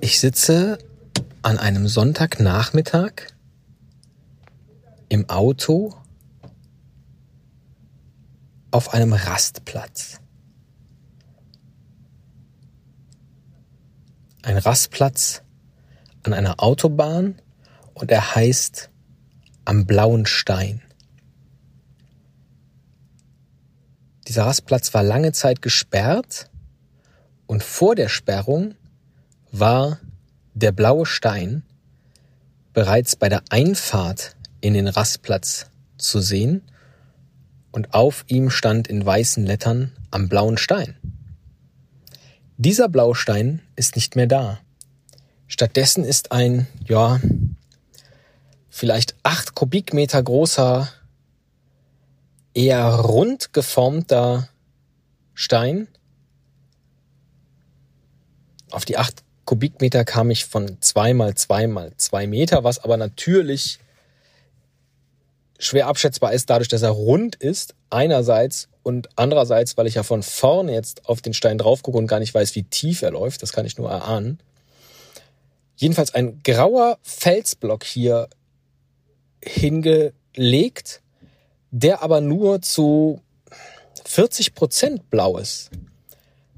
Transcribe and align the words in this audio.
Ich 0.00 0.20
sitze 0.20 0.78
an 1.42 1.58
einem 1.58 1.88
Sonntagnachmittag 1.88 3.12
im 5.22 5.30
Auto 5.30 5.94
auf 8.72 8.92
einem 8.92 9.12
Rastplatz. 9.12 10.18
Ein 14.42 14.58
Rastplatz 14.58 15.42
an 16.24 16.32
einer 16.32 16.60
Autobahn 16.60 17.40
und 17.94 18.10
er 18.10 18.34
heißt 18.34 18.90
am 19.64 19.86
blauen 19.86 20.26
Stein. 20.26 20.82
Dieser 24.26 24.46
Rastplatz 24.46 24.92
war 24.92 25.04
lange 25.04 25.30
Zeit 25.30 25.62
gesperrt 25.62 26.50
und 27.46 27.62
vor 27.62 27.94
der 27.94 28.08
Sperrung 28.08 28.74
war 29.52 30.00
der 30.54 30.72
blaue 30.72 31.06
Stein 31.06 31.62
bereits 32.72 33.14
bei 33.14 33.28
der 33.28 33.44
Einfahrt 33.50 34.34
in 34.62 34.72
den 34.72 34.88
Rastplatz 34.88 35.66
zu 35.98 36.20
sehen 36.20 36.62
und 37.72 37.92
auf 37.92 38.24
ihm 38.28 38.48
stand 38.48 38.88
in 38.88 39.04
weißen 39.04 39.44
Lettern 39.44 39.92
am 40.10 40.28
blauen 40.28 40.56
Stein. 40.56 40.96
Dieser 42.56 42.88
blaue 42.88 43.14
Stein 43.14 43.60
ist 43.76 43.96
nicht 43.96 44.16
mehr 44.16 44.26
da. 44.26 44.60
Stattdessen 45.48 46.04
ist 46.04 46.32
ein, 46.32 46.66
ja, 46.86 47.20
vielleicht 48.70 49.16
acht 49.22 49.54
Kubikmeter 49.54 50.22
großer, 50.22 50.88
eher 52.54 52.86
rund 52.86 53.52
geformter 53.52 54.48
Stein. 55.34 55.88
Auf 58.70 58.84
die 58.84 58.96
acht 58.96 59.24
Kubikmeter 59.44 60.04
kam 60.04 60.30
ich 60.30 60.44
von 60.44 60.80
zwei 60.80 61.14
mal 61.14 61.34
zwei 61.34 61.66
mal 61.66 61.92
zwei 61.96 62.26
Meter, 62.26 62.64
was 62.64 62.78
aber 62.78 62.96
natürlich 62.96 63.80
schwer 65.62 65.86
abschätzbar 65.86 66.32
ist, 66.32 66.50
dadurch, 66.50 66.68
dass 66.68 66.82
er 66.82 66.90
rund 66.90 67.36
ist, 67.36 67.74
einerseits 67.88 68.68
und 68.82 69.08
andererseits, 69.16 69.76
weil 69.76 69.86
ich 69.86 69.94
ja 69.94 70.02
von 70.02 70.22
vorne 70.22 70.72
jetzt 70.72 71.08
auf 71.08 71.22
den 71.22 71.34
Stein 71.34 71.58
drauf 71.58 71.82
gucke 71.82 71.98
und 71.98 72.08
gar 72.08 72.18
nicht 72.18 72.34
weiß, 72.34 72.54
wie 72.56 72.64
tief 72.64 73.02
er 73.02 73.12
läuft, 73.12 73.42
das 73.42 73.52
kann 73.52 73.64
ich 73.64 73.78
nur 73.78 73.88
erahnen. 73.88 74.40
Jedenfalls 75.76 76.14
ein 76.14 76.42
grauer 76.42 76.98
Felsblock 77.02 77.84
hier 77.84 78.28
hingelegt, 79.42 81.00
der 81.70 82.02
aber 82.02 82.20
nur 82.20 82.60
zu 82.62 83.20
40 84.04 84.54
Prozent 84.54 85.10
blau 85.10 85.38
ist. 85.38 85.70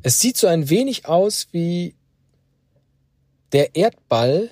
Es 0.02 0.20
sieht 0.20 0.36
so 0.36 0.46
ein 0.46 0.70
wenig 0.70 1.06
aus 1.06 1.48
wie 1.52 1.94
der 3.52 3.76
Erdball, 3.76 4.50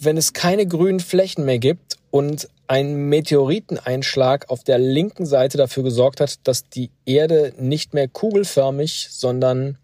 wenn 0.00 0.16
es 0.16 0.32
keine 0.32 0.66
grünen 0.66 1.00
Flächen 1.00 1.44
mehr 1.44 1.58
gibt 1.58 1.96
und 2.10 2.48
ein 2.68 3.08
Meteoriteneinschlag 3.08 4.48
auf 4.50 4.62
der 4.62 4.78
linken 4.78 5.26
Seite 5.26 5.58
dafür 5.58 5.82
gesorgt 5.82 6.20
hat, 6.20 6.46
dass 6.46 6.68
die 6.68 6.90
Erde 7.06 7.54
nicht 7.58 7.94
mehr 7.94 8.08
kugelförmig, 8.08 9.08
sondern 9.10 9.78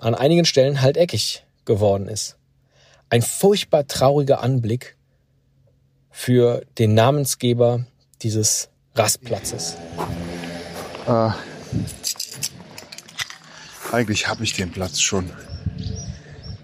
an 0.00 0.14
einigen 0.14 0.44
Stellen 0.44 0.82
halt 0.82 0.96
eckig 0.96 1.44
geworden 1.64 2.08
ist. 2.08 2.36
Ein 3.08 3.22
furchtbar 3.22 3.86
trauriger 3.86 4.42
Anblick 4.42 4.96
für 6.10 6.64
den 6.78 6.94
Namensgeber 6.94 7.86
dieses 8.22 8.68
Rastplatzes. 8.94 9.76
Äh, 11.06 11.30
eigentlich 13.92 14.28
habe 14.28 14.44
ich 14.44 14.54
den 14.54 14.70
Platz 14.70 15.00
schon 15.00 15.30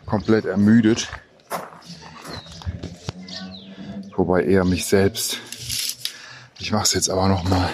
komplett 0.07 0.45
ermüdet. 0.45 1.09
Wobei 4.21 4.45
eher 4.45 4.67
mich 4.67 4.85
selbst. 4.85 5.39
Ich 6.59 6.73
mache 6.73 6.83
es 6.83 6.93
jetzt 6.93 7.09
aber 7.09 7.27
noch 7.27 7.43
mal. 7.45 7.71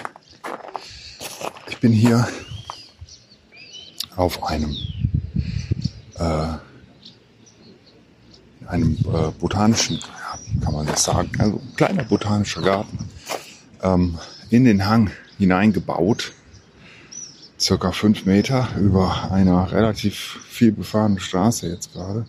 Ich 1.67 1.77
bin 1.79 1.91
hier 1.91 2.25
auf 4.15 4.41
einem 4.43 4.73
äh, 6.15 6.47
einem 8.65 8.97
äh, 9.13 9.31
botanischen, 9.37 9.97
ja, 9.97 10.63
kann 10.63 10.73
man 10.73 10.85
das 10.85 11.03
sagen, 11.03 11.29
also 11.37 11.57
ein 11.57 11.75
kleiner 11.75 12.05
botanischer 12.05 12.61
Garten 12.61 12.97
ähm, 13.83 14.17
in 14.49 14.63
den 14.63 14.85
Hang 14.85 15.11
hineingebaut 15.37 16.31
circa 17.59 17.91
fünf 17.91 18.25
Meter 18.25 18.69
über 18.79 19.33
einer 19.33 19.69
relativ 19.73 20.39
viel 20.47 20.71
befahrenen 20.71 21.19
Straße 21.19 21.67
jetzt 21.67 21.91
gerade. 21.91 22.25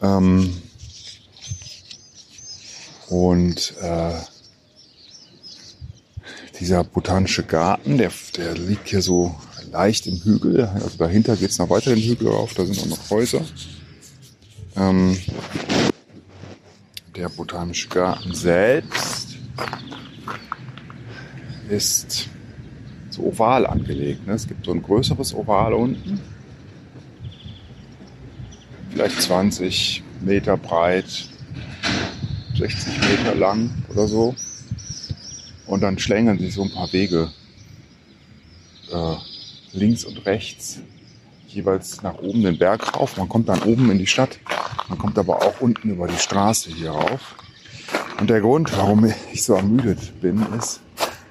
Ähm, 0.00 0.54
und 3.10 3.74
äh, 3.82 4.12
dieser 6.58 6.84
botanische 6.84 7.42
Garten, 7.42 7.98
der, 7.98 8.12
der 8.36 8.54
liegt 8.54 8.88
hier 8.88 9.02
so 9.02 9.34
leicht 9.72 10.06
im 10.06 10.16
Hügel. 10.22 10.66
Also 10.66 10.96
dahinter 10.96 11.36
geht 11.36 11.50
es 11.50 11.58
noch 11.58 11.70
weiter 11.70 11.94
den 11.94 12.02
Hügel 12.02 12.28
rauf, 12.28 12.54
da 12.54 12.64
sind 12.64 12.78
auch 12.78 12.86
noch 12.86 13.10
Häuser. 13.10 13.42
Ähm, 14.76 15.18
der 17.16 17.28
botanische 17.28 17.88
Garten 17.88 18.32
selbst 18.34 19.36
ist 21.68 22.28
so 23.10 23.22
oval 23.22 23.66
angelegt. 23.66 24.26
Ne? 24.26 24.34
Es 24.34 24.46
gibt 24.46 24.64
so 24.64 24.72
ein 24.72 24.82
größeres 24.82 25.34
Oval 25.34 25.74
unten. 25.74 26.20
Vielleicht 28.90 29.20
20 29.20 30.02
Meter 30.20 30.56
breit, 30.56 31.28
60 32.60 33.00
Meter 33.00 33.34
lang 33.34 33.70
oder 33.88 34.06
so. 34.06 34.34
Und 35.66 35.82
dann 35.82 35.98
schlängeln 35.98 36.38
sich 36.38 36.54
so 36.54 36.62
ein 36.62 36.70
paar 36.70 36.92
Wege 36.92 37.30
äh, 38.92 39.14
links 39.72 40.04
und 40.04 40.26
rechts 40.26 40.80
jeweils 41.48 42.02
nach 42.02 42.18
oben 42.18 42.42
den 42.42 42.58
Berg 42.58 42.94
rauf. 42.96 43.16
Man 43.16 43.28
kommt 43.28 43.48
dann 43.48 43.62
oben 43.62 43.90
in 43.90 43.98
die 43.98 44.06
Stadt. 44.06 44.38
Man 44.88 44.98
kommt 44.98 45.18
aber 45.18 45.42
auch 45.42 45.60
unten 45.60 45.90
über 45.90 46.06
die 46.06 46.18
Straße 46.18 46.70
hier 46.70 46.90
rauf. 46.90 47.34
Und 48.20 48.28
der 48.28 48.40
Grund, 48.40 48.76
warum 48.76 49.04
ich 49.32 49.42
so 49.42 49.54
ermüdet 49.54 50.20
bin, 50.20 50.44
ist, 50.58 50.80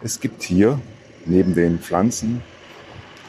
es 0.02 0.20
gibt 0.20 0.44
hier 0.44 0.80
neben 1.26 1.54
den 1.54 1.80
Pflanzen. 1.80 2.42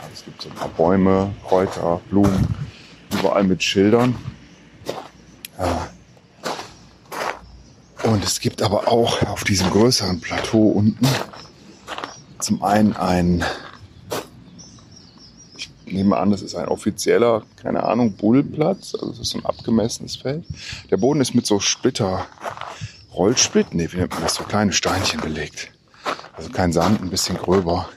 Also 0.00 0.12
es 0.14 0.24
gibt 0.24 0.42
so 0.42 0.48
ein 0.48 0.54
paar 0.54 0.68
Bäume, 0.68 1.32
Kräuter, 1.46 2.00
Blumen, 2.08 2.46
überall 3.12 3.44
mit 3.44 3.62
Schildern. 3.62 4.14
Und 8.10 8.24
es 8.24 8.40
gibt 8.40 8.60
aber 8.60 8.88
auch 8.88 9.22
auf 9.22 9.44
diesem 9.44 9.70
größeren 9.70 10.20
Plateau 10.20 10.70
unten 10.70 11.06
zum 12.40 12.60
einen 12.64 12.96
ein, 12.96 13.44
ich 15.56 15.70
nehme 15.86 16.16
an, 16.16 16.32
das 16.32 16.42
ist 16.42 16.56
ein 16.56 16.66
offizieller, 16.66 17.44
keine 17.62 17.84
Ahnung, 17.84 18.14
Bullplatz, 18.14 18.94
also 18.94 19.10
das 19.10 19.20
ist 19.20 19.30
so 19.30 19.38
ein 19.38 19.46
abgemessenes 19.46 20.16
Feld. 20.16 20.44
Der 20.90 20.96
Boden 20.96 21.20
ist 21.20 21.34
mit 21.34 21.46
so 21.46 21.60
Splitter, 21.60 22.26
Rollsplit, 23.14 23.74
nee, 23.74 23.88
wie 23.92 23.98
nennt 23.98 24.12
man 24.12 24.24
das, 24.24 24.34
so 24.34 24.42
kleine 24.42 24.72
Steinchen 24.72 25.20
belegt. 25.20 25.70
Also 26.36 26.50
kein 26.50 26.72
Sand, 26.72 27.00
ein 27.00 27.10
bisschen 27.10 27.36
gröber. 27.36 27.90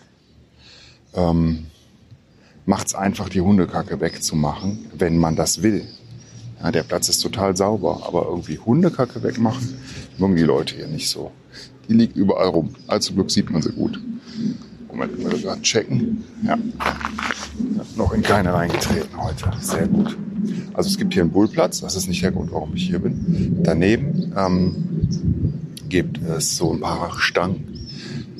Ähm, 1.15 1.65
Macht 2.67 2.85
es 2.85 2.93
einfach, 2.93 3.29
die 3.29 3.41
Hundekacke 3.41 3.99
wegzumachen, 3.99 4.91
wenn 4.93 5.17
man 5.17 5.35
das 5.35 5.63
will. 5.63 5.87
Ja, 6.63 6.71
der 6.71 6.83
Platz 6.83 7.09
ist 7.09 7.19
total 7.19 7.57
sauber, 7.57 8.03
aber 8.07 8.25
irgendwie 8.29 8.57
Hundekacke 8.57 9.21
wegmachen, 9.21 9.75
mögen 10.17 10.37
die 10.37 10.43
Leute 10.43 10.75
hier 10.75 10.87
nicht 10.87 11.09
so. 11.09 11.31
Die 11.89 11.93
liegt 11.93 12.15
überall 12.15 12.47
rum. 12.47 12.73
Allzu 12.87 13.13
Glück 13.13 13.29
sieht 13.29 13.49
man 13.51 13.61
sie 13.61 13.73
gut. 13.73 13.99
Moment, 14.87 15.17
will 15.17 15.41
gerade 15.41 15.61
checken. 15.61 16.23
Ja. 16.45 16.57
Noch 17.97 18.13
in 18.13 18.21
keine 18.21 18.53
reingetreten 18.53 19.21
heute. 19.21 19.51
Sehr 19.59 19.87
gut. 19.87 20.17
Also 20.73 20.89
es 20.89 20.97
gibt 20.97 21.13
hier 21.13 21.23
einen 21.23 21.31
Bullplatz. 21.31 21.81
Das 21.81 21.95
ist 21.95 22.07
nicht 22.07 22.23
der 22.23 22.31
Grund, 22.31 22.51
warum 22.53 22.73
ich 22.75 22.87
hier 22.87 22.99
bin. 22.99 23.59
Daneben 23.63 24.33
ähm, 24.37 24.75
gibt 25.89 26.21
es 26.23 26.55
so 26.55 26.73
ein 26.73 26.79
paar 26.79 27.19
Stangen 27.19 27.87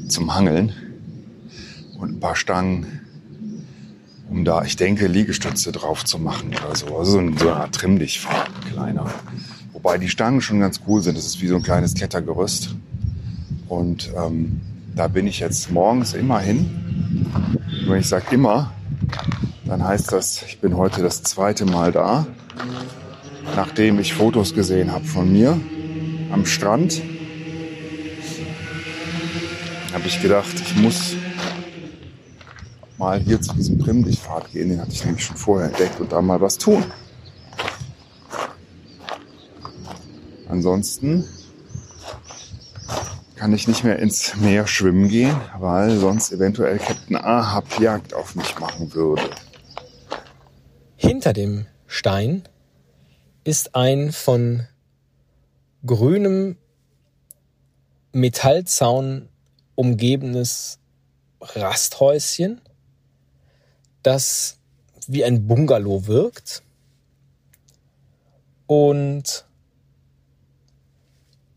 zum 0.07 0.33
Hangeln 0.33 0.71
und 1.99 2.13
ein 2.13 2.19
paar 2.21 2.35
Stangen, 2.35 3.01
um 4.33 4.45
da, 4.45 4.63
ich 4.63 4.75
denke, 4.75 5.05
Liegestütze 5.05 5.71
drauf 5.71 6.03
zu 6.05 6.17
machen 6.17 6.49
oder 6.65 6.75
so. 6.75 6.97
Also 6.97 7.11
so 7.11 7.19
eine 7.19 7.55
Art 7.55 7.75
Trimmdichtfaden, 7.75 8.51
kleiner. 8.73 9.05
Wobei 9.73 9.99
die 9.99 10.09
Stangen 10.09 10.41
schon 10.41 10.59
ganz 10.59 10.81
cool 10.87 11.03
sind. 11.03 11.15
Das 11.15 11.27
ist 11.27 11.39
wie 11.39 11.47
so 11.47 11.55
ein 11.55 11.61
kleines 11.61 11.93
Klettergerüst. 11.93 12.75
Und 13.67 14.11
ähm, 14.17 14.59
da 14.95 15.07
bin 15.07 15.27
ich 15.27 15.39
jetzt 15.39 15.69
morgens 15.71 16.15
immer 16.15 16.39
hin. 16.39 17.27
Und 17.83 17.91
wenn 17.91 17.99
ich 17.99 18.07
sage 18.07 18.25
immer, 18.31 18.73
dann 19.65 19.83
heißt 19.83 20.11
das, 20.11 20.41
ich 20.47 20.59
bin 20.59 20.77
heute 20.77 21.03
das 21.03 21.21
zweite 21.21 21.65
Mal 21.65 21.91
da, 21.91 22.25
nachdem 23.55 23.99
ich 23.99 24.15
Fotos 24.15 24.55
gesehen 24.55 24.91
habe 24.91 25.05
von 25.05 25.31
mir 25.31 25.59
am 26.31 26.47
Strand. 26.47 27.03
Habe 29.93 30.07
ich 30.07 30.19
gedacht, 30.23 30.55
ich 30.59 30.75
muss 30.75 31.15
mal 32.97 33.19
hier 33.19 33.41
zu 33.41 33.53
diesem 33.53 33.79
Trimmlichtpfad 33.79 34.51
gehen. 34.51 34.69
Den 34.69 34.81
hatte 34.81 34.91
ich 34.91 35.05
nämlich 35.05 35.25
schon 35.25 35.37
vorher 35.37 35.69
entdeckt 35.69 35.99
und 35.99 36.11
da 36.11 36.21
mal 36.21 36.41
was 36.41 36.57
tun. 36.57 36.83
Ansonsten 40.47 41.25
kann 43.35 43.53
ich 43.53 43.67
nicht 43.67 43.83
mehr 43.83 43.99
ins 43.99 44.35
Meer 44.37 44.67
schwimmen 44.67 45.09
gehen, 45.09 45.35
weil 45.59 45.97
sonst 45.97 46.31
eventuell 46.31 46.77
Captain 46.77 47.15
Ahab 47.15 47.79
Jagd 47.79 48.13
auf 48.13 48.35
mich 48.35 48.57
machen 48.59 48.93
würde. 48.93 49.29
Hinter 50.95 51.33
dem 51.33 51.65
Stein 51.87 52.43
ist 53.43 53.75
ein 53.75 54.11
von 54.11 54.67
grünem 55.85 56.55
Metallzaun 58.13 59.27
umgebenes 59.75 60.79
Rasthäuschen, 61.41 62.61
das 64.03 64.57
wie 65.07 65.23
ein 65.23 65.47
Bungalow 65.47 66.07
wirkt 66.07 66.63
und 68.67 69.45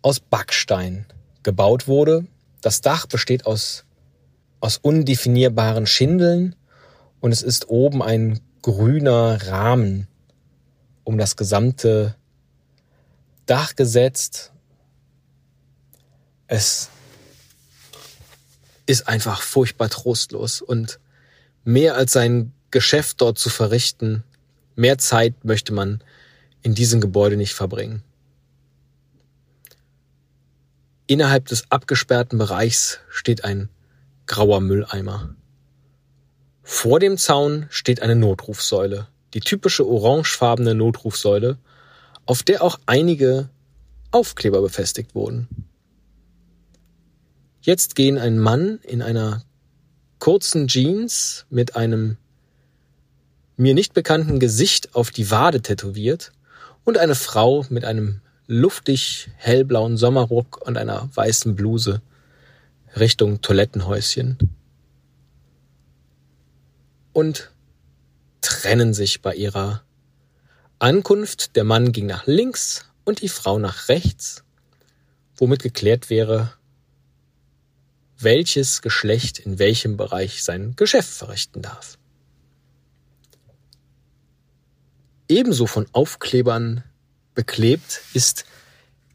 aus 0.03 0.21
Backstein 0.21 1.07
gebaut 1.43 1.89
wurde. 1.89 2.27
Das 2.61 2.81
Dach 2.81 3.07
besteht 3.07 3.47
aus, 3.47 3.85
aus 4.61 4.79
undefinierbaren 4.79 5.87
Schindeln 5.87 6.57
und 7.21 7.33
es 7.33 7.43
ist 7.43 7.69
oben 7.69 8.03
ein 8.03 8.41
grüner 8.63 9.49
Rahmen 9.49 10.09
um 11.05 11.19
das 11.19 11.37
gesamte 11.37 12.17
Dach 13.47 13.77
gesetzt. 13.77 14.53
Es 16.49 16.91
ist 18.87 19.09
einfach 19.09 19.43
furchtbar 19.43 19.89
trostlos 19.89 20.63
und 20.63 20.99
mehr 21.67 21.97
als 21.97 22.13
sein 22.13 22.53
Geschäft 22.71 23.21
dort 23.21 23.39
zu 23.39 23.51
verrichten, 23.51 24.23
mehr 24.77 24.99
Zeit 24.99 25.45
möchte 25.45 25.75
man 25.75 26.01
in 26.63 26.75
diesem 26.75 27.01
Gebäude 27.01 27.37
nicht 27.37 27.55
verbringen. 27.55 28.03
Innerhalb 31.09 31.47
des 31.47 31.71
abgesperrten 31.71 32.39
Bereichs 32.39 33.01
steht 33.11 33.45
ein 33.45 33.69
grauer 34.27 34.61
Mülleimer. 34.61 35.35
Vor 36.63 37.01
dem 37.01 37.19
Zaun 37.19 37.67
steht 37.71 38.01
eine 38.01 38.17
Notrufsäule, 38.17 39.09
die 39.35 39.41
typische 39.41 39.87
orangefarbene 39.87 40.75
Notrufsäule, 40.75 41.59
auf 42.27 42.43
der 42.43 42.63
auch 42.63 42.79
einige 42.87 43.49
Aufkleber 44.13 44.63
befestigt 44.63 45.15
wurden. 45.15 45.49
Jetzt 47.61 47.97
gehen 47.97 48.19
ein 48.19 48.39
Mann 48.39 48.79
in 48.83 49.03
einer 49.03 49.45
kurzen 50.19 50.69
Jeans 50.69 51.47
mit 51.51 51.77
einem 51.77 52.17
mir 53.57 53.75
nicht 53.75 53.95
bekannten 53.95 54.39
Gesicht 54.39 54.95
auf 54.95 55.11
die 55.11 55.31
Wade 55.31 55.63
tätowiert 55.63 56.33
und 56.85 56.99
eine 56.99 57.15
Frau 57.15 57.65
mit 57.71 57.85
einem 57.85 58.21
luftig 58.47 59.29
hellblauen 59.37 59.97
Sommerrock 59.97 60.67
und 60.67 60.77
einer 60.77 61.09
weißen 61.15 61.57
Bluse 61.57 62.03
Richtung 62.99 63.41
Toilettenhäuschen 63.41 64.39
und 67.13 67.51
trennen 68.41 68.95
sich 68.95 69.23
bei 69.23 69.35
ihrer 69.35 69.83
Ankunft. 70.79 71.57
Der 71.57 71.65
Mann 71.65 71.93
ging 71.93 72.07
nach 72.07 72.27
links 72.27 72.85
und 73.05 73.23
die 73.23 73.29
Frau 73.29 73.59
nach 73.59 73.89
rechts, 73.89 74.45
womit 75.37 75.63
geklärt 75.63 76.11
wäre, 76.11 76.53
welches 78.19 78.83
Geschlecht 78.83 79.39
in 79.39 79.59
welchem 79.59 79.97
Bereich 79.97 80.43
sein 80.43 80.75
Geschäft 80.77 81.11
verrichten 81.11 81.63
darf. 81.63 81.99
Ebenso 85.29 85.67
von 85.67 85.87
Aufklebern 85.93 86.85
beklebt 87.35 88.01
ist 88.15 88.45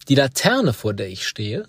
die 0.07 0.15
Laterne, 0.15 0.73
vor 0.73 0.93
der 0.93 1.09
ich 1.09 1.27
stehe. 1.27 1.67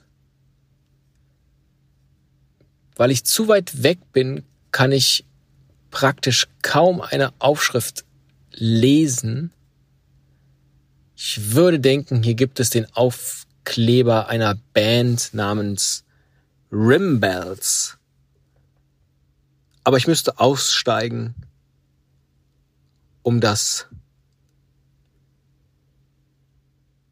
Weil 2.96 3.10
ich 3.10 3.24
zu 3.24 3.48
weit 3.48 3.82
weg 3.82 3.98
bin, 4.12 4.44
kann 4.70 4.92
ich 4.92 5.24
praktisch 5.90 6.48
kaum 6.62 7.00
eine 7.00 7.32
Aufschrift 7.38 8.04
lesen. 8.50 9.52
Ich 11.16 11.52
würde 11.52 11.78
denken, 11.78 12.22
hier 12.22 12.34
gibt 12.34 12.58
es 12.58 12.70
den 12.70 12.92
Aufkleber 12.94 14.28
einer 14.28 14.56
Band 14.72 15.30
namens 15.32 16.04
Rimbells. 16.72 17.98
Aber 19.84 19.98
ich 19.98 20.06
müsste 20.06 20.38
aussteigen, 20.38 21.34
um 23.22 23.40
das 23.40 23.88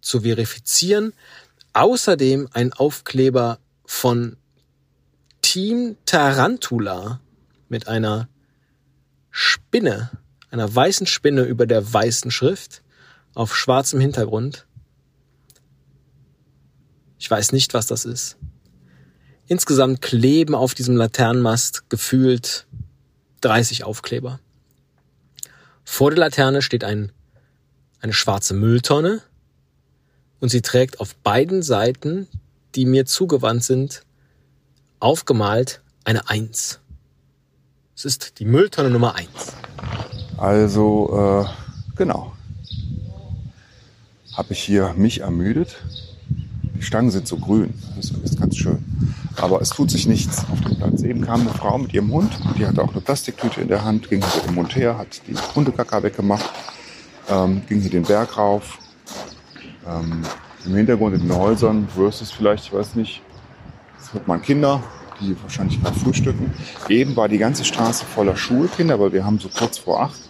zu 0.00 0.22
verifizieren. 0.22 1.12
Außerdem 1.74 2.48
ein 2.52 2.72
Aufkleber 2.72 3.58
von 3.84 4.36
Team 5.42 5.96
Tarantula 6.06 7.20
mit 7.68 7.86
einer 7.86 8.28
Spinne, 9.30 10.10
einer 10.50 10.74
weißen 10.74 11.06
Spinne 11.06 11.42
über 11.42 11.66
der 11.66 11.92
weißen 11.92 12.30
Schrift 12.30 12.82
auf 13.34 13.56
schwarzem 13.56 14.00
Hintergrund. 14.00 14.66
Ich 17.18 17.30
weiß 17.30 17.52
nicht, 17.52 17.74
was 17.74 17.86
das 17.86 18.04
ist. 18.04 18.36
Insgesamt 19.50 20.00
kleben 20.00 20.54
auf 20.54 20.74
diesem 20.74 20.94
Laternenmast 20.94 21.90
gefühlt 21.90 22.68
30 23.40 23.82
Aufkleber. 23.82 24.38
Vor 25.82 26.12
der 26.12 26.20
Laterne 26.20 26.62
steht 26.62 26.84
ein, 26.84 27.10
eine 28.00 28.12
schwarze 28.12 28.54
Mülltonne 28.54 29.22
und 30.38 30.50
sie 30.50 30.62
trägt 30.62 31.00
auf 31.00 31.16
beiden 31.16 31.64
Seiten, 31.64 32.28
die 32.76 32.86
mir 32.86 33.06
zugewandt 33.06 33.64
sind, 33.64 34.04
aufgemalt 35.00 35.80
eine 36.04 36.28
Eins. 36.28 36.78
Es 37.96 38.04
ist 38.04 38.38
die 38.38 38.44
Mülltonne 38.44 38.90
Nummer 38.90 39.16
eins. 39.16 39.52
Also, 40.36 41.44
äh, 41.44 41.96
genau. 41.96 42.36
Habe 44.32 44.52
ich 44.52 44.60
hier 44.60 44.94
mich 44.96 45.22
ermüdet. 45.22 45.76
Die 46.80 46.84
Stangen 46.84 47.10
sind 47.10 47.28
so 47.28 47.36
grün. 47.36 47.74
Das 47.96 48.10
ist 48.10 48.40
ganz 48.40 48.56
schön. 48.56 48.82
Aber 49.36 49.60
es 49.60 49.68
tut 49.68 49.90
sich 49.90 50.06
nichts 50.06 50.44
auf 50.50 50.60
dem 50.62 50.76
Platz. 50.76 51.02
Eben 51.02 51.20
kam 51.20 51.42
eine 51.42 51.50
Frau 51.50 51.76
mit 51.78 51.92
ihrem 51.92 52.10
Hund. 52.10 52.32
Die 52.58 52.66
hatte 52.66 52.82
auch 52.82 52.92
eine 52.92 53.02
Plastiktüte 53.02 53.60
in 53.60 53.68
der 53.68 53.84
Hand, 53.84 54.08
ging 54.08 54.20
mit 54.20 54.48
dem 54.48 54.56
Hund 54.56 54.74
her, 54.74 54.96
hat 54.96 55.20
die 55.28 55.34
Hundekaka 55.54 56.02
weggemacht, 56.02 56.50
ähm, 57.28 57.62
ging 57.68 57.80
hier 57.80 57.90
den 57.90 58.02
Berg 58.02 58.36
rauf, 58.36 58.78
ähm, 59.86 60.22
Im 60.66 60.74
Hintergrund 60.74 61.14
in 61.14 61.22
den 61.22 61.34
Häusern, 61.34 61.88
versus 61.88 62.30
vielleicht, 62.30 62.64
ich 62.64 62.72
weiß 62.72 62.94
nicht, 62.94 63.22
das 63.98 64.12
hört 64.12 64.28
man 64.28 64.42
Kinder, 64.42 64.82
die 65.20 65.34
wahrscheinlich 65.42 65.82
gerade 65.82 65.98
frühstücken. 65.98 66.52
Eben 66.88 67.16
war 67.16 67.28
die 67.28 67.38
ganze 67.38 67.64
Straße 67.64 68.04
voller 68.04 68.36
Schulkinder, 68.36 69.00
weil 69.00 69.12
wir 69.12 69.24
haben 69.24 69.38
so 69.38 69.48
kurz 69.48 69.78
vor 69.78 70.02
acht. 70.02 70.20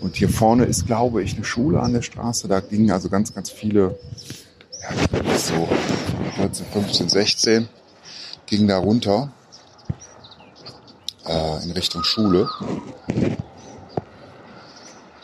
Und 0.00 0.14
hier 0.14 0.28
vorne 0.28 0.64
ist, 0.64 0.86
glaube 0.86 1.22
ich, 1.22 1.34
eine 1.34 1.44
Schule 1.44 1.80
an 1.80 1.92
der 1.92 2.02
Straße. 2.02 2.46
Da 2.46 2.60
gingen 2.60 2.90
also 2.92 3.08
ganz, 3.08 3.34
ganz 3.34 3.50
viele, 3.50 3.98
ja, 4.90 5.38
so 5.38 5.68
14, 6.36 6.66
15, 6.66 7.08
16, 7.08 7.68
gingen 8.46 8.68
da 8.68 8.78
runter 8.78 9.30
äh, 11.26 11.64
in 11.64 11.72
Richtung 11.72 12.04
Schule. 12.04 12.48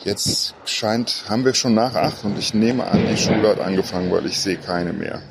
Jetzt 0.03 0.53
scheint, 0.65 1.23
haben 1.29 1.45
wir 1.45 1.53
schon 1.53 1.75
nach 1.75 1.95
acht 1.95 2.25
und 2.25 2.37
ich 2.37 2.53
nehme 2.53 2.85
an, 2.85 3.07
die 3.07 3.17
Schule 3.17 3.49
hat 3.49 3.59
angefangen, 3.61 4.11
weil 4.11 4.25
ich 4.25 4.37
sehe 4.37 4.57
keine 4.57 4.91
mehr. 4.91 5.21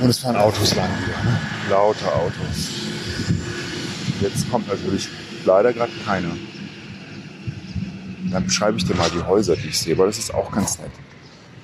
Und 0.00 0.10
es 0.10 0.18
fahren 0.18 0.36
Autos 0.36 0.74
lang 0.74 0.88
wieder. 1.02 1.16
Ne? 1.22 1.40
Laute 1.70 2.12
Autos. 2.12 2.70
Jetzt 4.20 4.50
kommt 4.50 4.68
natürlich 4.68 5.08
leider 5.44 5.72
gerade 5.72 5.92
keiner. 6.04 6.34
Dann 8.30 8.44
beschreibe 8.44 8.76
ich 8.78 8.84
dir 8.84 8.94
mal 8.94 9.10
die 9.10 9.22
Häuser, 9.22 9.56
die 9.56 9.68
ich 9.68 9.78
sehe, 9.78 9.96
weil 9.98 10.06
das 10.06 10.18
ist 10.18 10.34
auch 10.34 10.50
ganz 10.52 10.78
nett. 10.78 10.90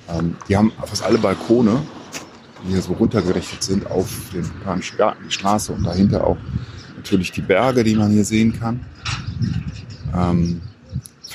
Ähm, 0.09 0.35
die 0.47 0.55
haben 0.55 0.71
fast 0.85 1.03
alle 1.03 1.17
Balkone, 1.17 1.81
die 2.63 2.71
hier 2.71 2.81
so 2.81 2.93
runtergerichtet 2.93 3.63
sind 3.63 3.89
auf 3.89 4.09
den 4.33 4.49
Garten, 4.97 5.23
die 5.27 5.31
Straße 5.31 5.71
und 5.71 5.83
dahinter 5.83 6.25
auch 6.25 6.37
natürlich 6.95 7.31
die 7.31 7.41
Berge, 7.41 7.83
die 7.83 7.95
man 7.95 8.11
hier 8.11 8.25
sehen 8.25 8.57
kann. 8.59 8.85
Ähm, 10.15 10.61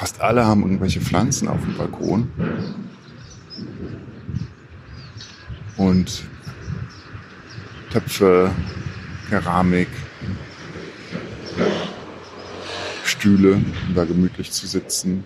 Fast 0.00 0.18
alle 0.22 0.46
haben 0.46 0.62
irgendwelche 0.62 1.02
Pflanzen 1.02 1.46
auf 1.46 1.60
dem 1.60 1.76
Balkon. 1.76 2.32
Und 5.76 6.24
Töpfe, 7.90 8.50
Keramik, 9.28 9.88
Stühle, 13.20 13.60
um 13.88 13.94
da 13.94 14.04
gemütlich 14.06 14.50
zu 14.50 14.66
sitzen. 14.66 15.24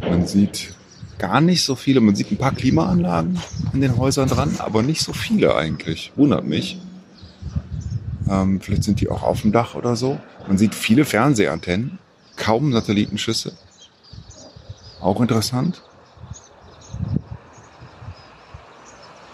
Man 0.00 0.26
sieht 0.26 0.74
gar 1.18 1.42
nicht 1.42 1.62
so 1.62 1.76
viele, 1.76 2.00
man 2.00 2.16
sieht 2.16 2.32
ein 2.32 2.38
paar 2.38 2.54
Klimaanlagen 2.54 3.38
an 3.70 3.80
den 3.82 3.98
Häusern 3.98 4.28
dran, 4.28 4.56
aber 4.58 4.82
nicht 4.82 5.02
so 5.02 5.12
viele 5.12 5.54
eigentlich. 5.54 6.10
Wundert 6.16 6.46
mich. 6.46 6.80
Ähm, 8.28 8.62
vielleicht 8.62 8.84
sind 8.84 9.02
die 9.02 9.10
auch 9.10 9.22
auf 9.22 9.42
dem 9.42 9.52
Dach 9.52 9.74
oder 9.74 9.94
so. 9.94 10.18
Man 10.48 10.56
sieht 10.56 10.74
viele 10.74 11.04
Fernsehantennen, 11.04 11.98
kaum 12.36 12.72
Satellitenschüsse. 12.72 13.52
Auch 15.00 15.20
interessant. 15.20 15.82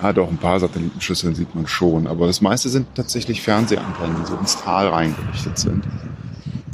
Ah, 0.00 0.12
doch, 0.12 0.28
ein 0.28 0.38
paar 0.38 0.58
Satellitenschüsseln 0.58 1.36
sieht 1.36 1.54
man 1.54 1.68
schon, 1.68 2.08
aber 2.08 2.26
das 2.26 2.40
meiste 2.40 2.68
sind 2.68 2.92
tatsächlich 2.96 3.42
Fernsehantennen, 3.42 4.16
die 4.20 4.26
so 4.26 4.36
ins 4.36 4.60
Tal 4.60 4.88
reingerichtet 4.88 5.58
sind. 5.58 5.84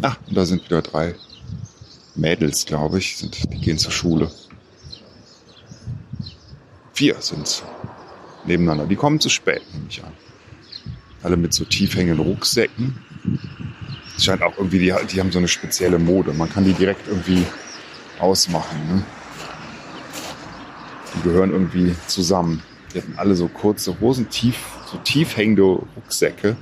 Und 0.03 0.37
da 0.37 0.45
sind 0.45 0.65
wieder 0.65 0.83
drei 0.83 1.15
Mädels, 2.15 2.67
glaube 2.67 2.99
ich, 2.99 3.17
sind, 3.17 3.53
die 3.53 3.61
gehen 3.61 3.79
zur 3.79 3.93
Schule. 3.93 4.31
Vier 6.93 7.17
sind's 7.21 7.63
nebeneinander. 8.45 8.87
Die 8.87 8.97
kommen 8.97 9.21
zu 9.21 9.29
spät, 9.29 9.63
nehme 9.73 9.87
ich 9.89 10.03
an. 10.03 10.13
Alle 11.23 11.37
mit 11.37 11.55
so 11.55 11.65
tief 11.65 11.97
hängenden 11.97 12.25
Rucksäcken. 12.25 12.99
Es 14.17 14.25
scheint 14.25 14.43
auch 14.43 14.57
irgendwie, 14.59 14.79
die, 14.79 14.95
die 15.13 15.21
haben 15.21 15.33
so 15.33 15.39
eine 15.39 15.49
spezielle 15.49 15.99
Mode. 15.99 16.33
Man 16.33 16.51
kann 16.51 16.65
die 16.65 16.75
direkt 16.75 17.09
irgendwie 17.09 17.45
ausmachen. 18.21 18.79
Ne? 18.89 19.03
Die 21.17 21.23
gehören 21.23 21.51
irgendwie 21.51 21.95
zusammen. 22.07 22.63
Die 22.93 22.99
hatten 22.99 23.15
alle 23.17 23.35
so 23.35 23.49
kurze 23.49 23.99
Hosen, 24.01 24.29
tief, 24.29 24.57
so 24.87 24.99
tief 24.99 25.37
hängende 25.37 25.63
Rucksäcke. 25.63 26.57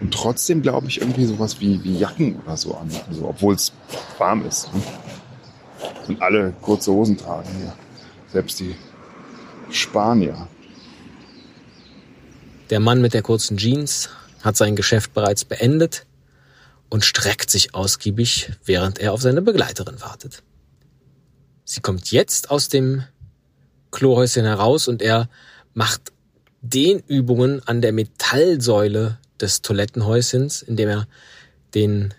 Und 0.00 0.14
trotzdem 0.14 0.62
glaube 0.62 0.88
ich 0.88 1.00
irgendwie 1.00 1.24
sowas 1.24 1.60
wie, 1.60 1.82
wie 1.82 1.98
Jacken 1.98 2.40
oder 2.40 2.56
so 2.56 2.74
an, 2.74 2.90
also, 3.08 3.28
obwohl 3.28 3.54
es 3.54 3.72
warm 4.18 4.46
ist. 4.46 4.72
Ne? 4.72 4.82
Und 6.06 6.22
alle 6.22 6.52
kurze 6.62 6.92
Hosen 6.92 7.16
tragen 7.16 7.48
hier. 7.58 7.74
Selbst 8.32 8.60
die 8.60 8.74
Spanier. 9.70 10.48
Der 12.70 12.80
Mann 12.80 13.00
mit 13.00 13.14
der 13.14 13.22
kurzen 13.22 13.56
Jeans 13.56 14.10
hat 14.42 14.56
sein 14.56 14.76
Geschäft 14.76 15.14
bereits 15.14 15.44
beendet 15.44 16.06
und 16.88 17.04
streckt 17.04 17.50
sich 17.50 17.74
ausgiebig, 17.74 18.52
während 18.64 18.98
er 18.98 19.12
auf 19.12 19.22
seine 19.22 19.42
Begleiterin 19.42 20.00
wartet. 20.00 20.42
Sie 21.64 21.80
kommt 21.80 22.10
jetzt 22.10 22.50
aus 22.50 22.68
dem 22.68 23.04
Klohäuschen 23.90 24.44
heraus 24.44 24.88
und 24.88 25.02
er 25.02 25.28
macht 25.74 26.12
den 26.60 27.00
Übungen 27.00 27.62
an 27.66 27.80
der 27.82 27.92
Metallsäule 27.92 29.18
des 29.40 29.62
Toilettenhäuschens, 29.62 30.62
indem 30.62 30.88
er 30.88 31.08
den 31.74 32.14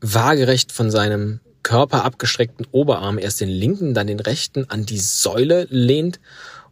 waagerecht 0.00 0.72
von 0.72 0.90
seinem 0.90 1.40
Körper 1.62 2.04
abgestreckten 2.04 2.66
Oberarm 2.70 3.18
erst 3.18 3.40
den 3.40 3.48
linken, 3.48 3.94
dann 3.94 4.06
den 4.06 4.20
rechten 4.20 4.68
an 4.70 4.86
die 4.86 4.98
Säule 4.98 5.66
lehnt 5.70 6.20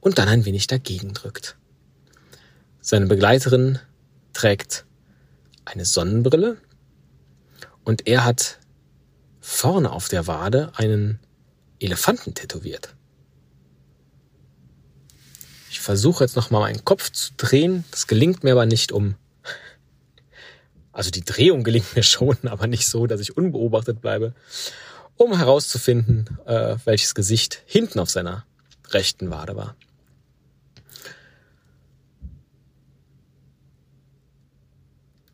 und 0.01 0.19
dann 0.19 0.29
ein 0.29 0.45
wenig 0.45 0.67
dagegen 0.67 1.13
drückt. 1.13 1.57
Seine 2.81 3.07
Begleiterin 3.07 3.79
trägt 4.33 4.85
eine 5.65 5.85
Sonnenbrille 5.85 6.57
und 7.85 8.07
er 8.07 8.25
hat 8.25 8.59
vorne 9.41 9.91
auf 9.91 10.09
der 10.09 10.27
Wade 10.27 10.73
einen 10.77 11.19
Elefanten 11.79 12.35
tätowiert. 12.35 12.96
Versuche 15.87 16.25
jetzt 16.25 16.35
nochmal 16.35 16.63
meinen 16.63 16.85
Kopf 16.85 17.13
zu 17.13 17.31
drehen. 17.37 17.85
Das 17.93 18.09
gelingt 18.09 18.43
mir 18.43 18.51
aber 18.51 18.67
nicht 18.67 18.91
um. 18.91 19.15
Also 20.91 21.13
die 21.13 21.25
Drehung 21.25 21.63
gelingt 21.63 21.95
mir 21.95 22.03
schon, 22.03 22.37
aber 22.47 22.67
nicht 22.67 22.89
so, 22.89 23.07
dass 23.07 23.21
ich 23.21 23.37
unbeobachtet 23.37 24.01
bleibe, 24.01 24.35
um 25.17 25.37
herauszufinden, 25.37 26.41
äh, 26.45 26.77
welches 26.85 27.15
Gesicht 27.15 27.63
hinten 27.67 28.01
auf 28.01 28.11
seiner 28.11 28.45
rechten 28.91 29.31
Wade 29.31 29.55
war. 29.55 29.77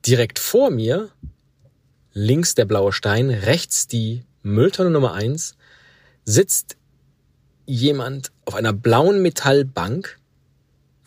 Direkt 0.04 0.38
vor 0.38 0.70
mir, 0.70 1.08
links 2.12 2.54
der 2.54 2.66
blaue 2.66 2.92
Stein, 2.92 3.30
rechts 3.30 3.86
die 3.86 4.26
Mülltonne 4.42 4.90
Nummer 4.90 5.14
eins, 5.14 5.56
sitzt 6.26 6.76
jemand 7.64 8.32
auf 8.44 8.54
einer 8.54 8.74
blauen 8.74 9.22
Metallbank 9.22 10.18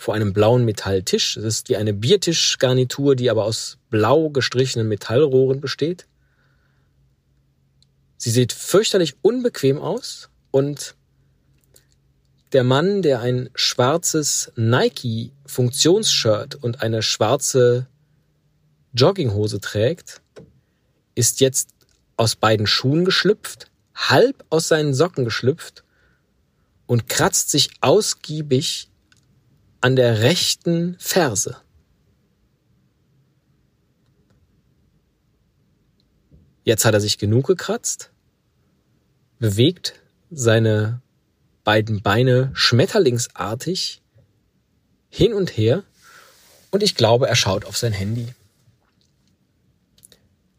vor 0.06 0.14
einem 0.14 0.34
blauen 0.34 0.66
Metalltisch. 0.66 1.36
Es 1.36 1.44
ist 1.44 1.70
wie 1.70 1.78
eine 1.78 1.92
Biertischgarnitur, 1.92 3.16
die 3.16 3.32
aber 3.32 3.44
aus 3.44 3.80
blau 3.90 4.30
gestrichenen 4.30 4.88
Metallrohren 4.88 5.62
besteht. 5.62 6.06
Sie 8.16 8.30
sieht 8.30 8.54
fürchterlich 8.54 9.16
unbequem 9.24 9.80
aus 9.80 10.30
und 10.52 10.94
der 12.54 12.64
Mann, 12.64 13.02
der 13.02 13.22
ein 13.22 13.50
schwarzes 13.56 14.52
Nike 14.56 15.32
Funktionsshirt 15.48 16.54
und 16.54 16.84
eine 16.84 17.02
schwarze 17.02 17.88
Jogginghose 18.94 19.60
trägt, 19.60 20.22
ist 21.16 21.40
jetzt 21.40 21.70
aus 22.16 22.36
beiden 22.36 22.68
Schuhen 22.68 23.06
geschlüpft, 23.06 23.72
halb 23.96 24.46
aus 24.52 24.68
seinen 24.68 24.94
Socken 24.94 25.26
geschlüpft 25.26 25.84
und 26.86 27.10
kratzt 27.10 27.50
sich 27.50 27.72
ausgiebig 27.82 28.92
an 29.82 29.96
der 29.96 30.22
rechten 30.22 30.96
Ferse. 31.00 31.58
Jetzt 36.64 36.84
hat 36.84 36.96
er 36.96 37.00
sich 37.00 37.18
genug 37.20 37.46
gekratzt, 37.46 38.12
bewegt 39.38 39.94
seine 40.32 41.02
beiden 41.64 42.02
Beine 42.02 42.52
schmetterlingsartig 42.54 44.02
hin 45.10 45.34
und 45.34 45.56
her 45.56 45.84
und 46.72 46.82
ich 46.82 46.96
glaube, 46.96 47.28
er 47.28 47.36
schaut 47.36 47.66
auf 47.66 47.78
sein 47.78 47.94
Handy. 47.94 48.34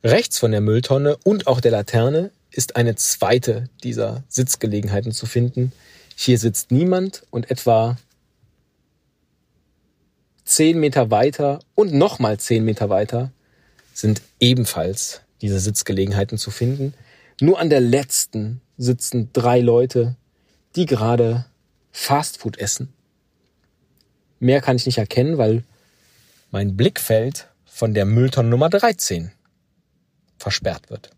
Rechts 0.05 0.39
von 0.39 0.53
der 0.53 0.61
Mülltonne 0.61 1.17
und 1.25 1.49
auch 1.49 1.61
der 1.61 1.73
Laterne 1.73 2.31
ist 2.51 2.77
eine 2.77 2.95
zweite 2.95 3.69
dieser 3.83 4.23
Sitzgelegenheiten 4.29 5.11
zu 5.13 5.27
finden. 5.27 5.73
Hier 6.15 6.39
sitzt 6.39 6.71
niemand 6.71 7.25
und 7.31 7.51
etwa 7.51 7.97
zehn 10.47 10.79
Meter 10.81 11.11
weiter 11.11 11.59
und 11.75 11.93
nochmal 11.93 12.39
zehn 12.39 12.65
Meter 12.65 12.89
weiter 12.89 13.33
sind 13.93 14.23
ebenfalls 14.41 15.21
diese 15.43 15.61
Sitzgelegenheiten 15.61 16.39
zu 16.39 16.51
finden. 16.51 16.95
Nur 17.41 17.59
an 17.59 17.69
der 17.69 17.81
letzten 17.81 18.63
sitzen 18.79 19.31
drei 19.33 19.61
Leute, 19.61 20.17
die 20.75 20.87
gerade 20.87 21.45
Fastfood 21.93 22.59
essen. 22.59 22.93
Mehr 24.39 24.61
kann 24.61 24.77
ich 24.77 24.87
nicht 24.87 24.99
erkennen, 24.99 25.37
weil 25.39 25.65
mein 26.51 26.77
Blickfeld 26.77 27.49
von 27.65 27.93
der 27.93 28.05
Mülltonne 28.05 28.49
Nummer 28.49 28.71
13 28.71 29.33
versperrt 30.39 30.91
wird. 30.91 31.11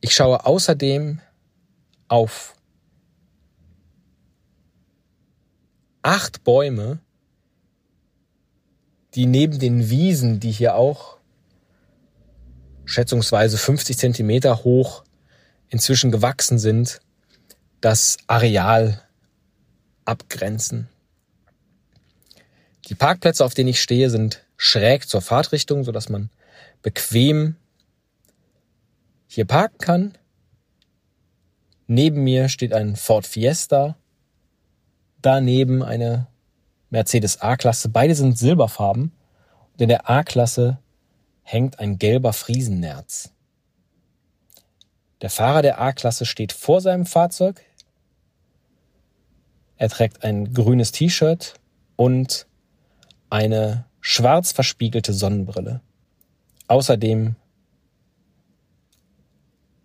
Ich 0.00 0.14
schaue 0.14 0.46
außerdem 0.46 1.20
auf 2.08 2.54
acht 6.02 6.44
Bäume, 6.44 7.00
die 9.14 9.26
neben 9.26 9.58
den 9.58 9.90
Wiesen, 9.90 10.40
die 10.40 10.50
hier 10.50 10.74
auch 10.74 11.18
schätzungsweise 12.84 13.58
50 13.58 13.98
Zentimeter 13.98 14.64
hoch 14.64 15.04
inzwischen 15.68 16.10
gewachsen 16.10 16.58
sind, 16.58 17.00
das 17.80 18.16
Areal 18.26 19.02
abgrenzen. 20.04 20.88
Die 22.86 22.94
Parkplätze, 22.94 23.44
auf 23.44 23.54
denen 23.54 23.68
ich 23.68 23.82
stehe, 23.82 24.08
sind 24.08 24.44
schräg 24.56 25.08
zur 25.08 25.20
Fahrtrichtung, 25.20 25.84
so 25.84 25.92
dass 25.92 26.08
man 26.08 26.30
bequem 26.82 27.56
hier 29.26 29.44
parken 29.44 29.78
kann. 29.78 30.18
Neben 31.86 32.24
mir 32.24 32.48
steht 32.48 32.72
ein 32.72 32.96
Ford 32.96 33.26
Fiesta 33.26 33.96
daneben 35.22 35.82
eine 35.82 36.26
Mercedes 36.90 37.40
A-Klasse. 37.40 37.88
Beide 37.88 38.14
sind 38.14 38.38
silberfarben. 38.38 39.12
Und 39.72 39.80
in 39.80 39.88
der 39.88 40.08
A-Klasse 40.08 40.78
hängt 41.42 41.78
ein 41.80 41.98
gelber 41.98 42.32
Friesennerz. 42.32 43.32
Der 45.20 45.30
Fahrer 45.30 45.62
der 45.62 45.80
A-Klasse 45.80 46.26
steht 46.26 46.52
vor 46.52 46.80
seinem 46.80 47.06
Fahrzeug. 47.06 47.60
Er 49.76 49.88
trägt 49.88 50.24
ein 50.24 50.52
grünes 50.52 50.92
T-Shirt 50.92 51.54
und 51.96 52.46
eine 53.30 53.84
schwarz 54.00 54.52
verspiegelte 54.52 55.12
Sonnenbrille. 55.12 55.80
Außerdem 56.66 57.36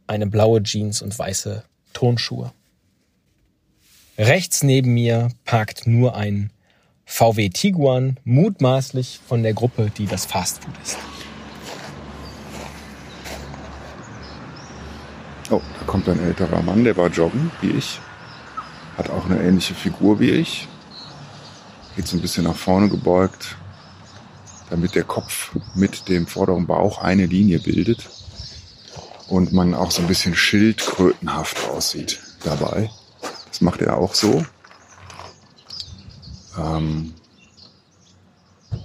eine 0.07 0.27
blaue 0.27 0.61
Jeans 0.63 1.01
und 1.01 1.17
weiße 1.17 1.63
Tonschuhe. 1.93 2.51
Rechts 4.17 4.61
neben 4.61 4.93
mir 4.93 5.29
parkt 5.43 5.87
nur 5.87 6.15
ein 6.15 6.51
VW 7.03 7.49
Tiguan, 7.49 8.19
mutmaßlich 8.23 9.19
von 9.27 9.41
der 9.41 9.55
Gruppe, 9.55 9.91
die 9.97 10.05
das 10.05 10.25
Fastfood 10.25 10.73
ist. 10.83 10.97
Oh, 15.49 15.61
da 15.79 15.85
kommt 15.87 16.07
ein 16.09 16.23
älterer 16.23 16.61
Mann, 16.61 16.83
der 16.83 16.95
war 16.95 17.09
joggen, 17.09 17.51
wie 17.61 17.71
ich. 17.71 17.99
Hat 18.97 19.09
auch 19.09 19.25
eine 19.25 19.41
ähnliche 19.41 19.73
Figur 19.73 20.19
wie 20.19 20.29
ich. 20.29 20.67
Geht 21.95 22.07
so 22.07 22.15
ein 22.15 22.21
bisschen 22.21 22.43
nach 22.43 22.55
vorne 22.55 22.89
gebeugt, 22.89 23.57
damit 24.69 24.93
der 24.93 25.05
Kopf 25.05 25.55
mit 25.73 26.07
dem 26.07 26.27
vorderen 26.27 26.67
Bauch 26.67 27.01
eine 27.01 27.25
Linie 27.25 27.59
bildet 27.59 28.09
und 29.27 29.53
man 29.53 29.73
auch 29.73 29.89
so 29.89 30.03
ein 30.03 30.07
bisschen 30.07 30.35
schildkrötenhaft 30.35 31.67
aussieht 31.69 32.19
dabei. 32.43 32.91
Das 33.53 33.61
macht 33.61 33.83
er 33.83 33.99
auch 33.99 34.15
so. 34.15 34.43
Ähm, 36.57 37.13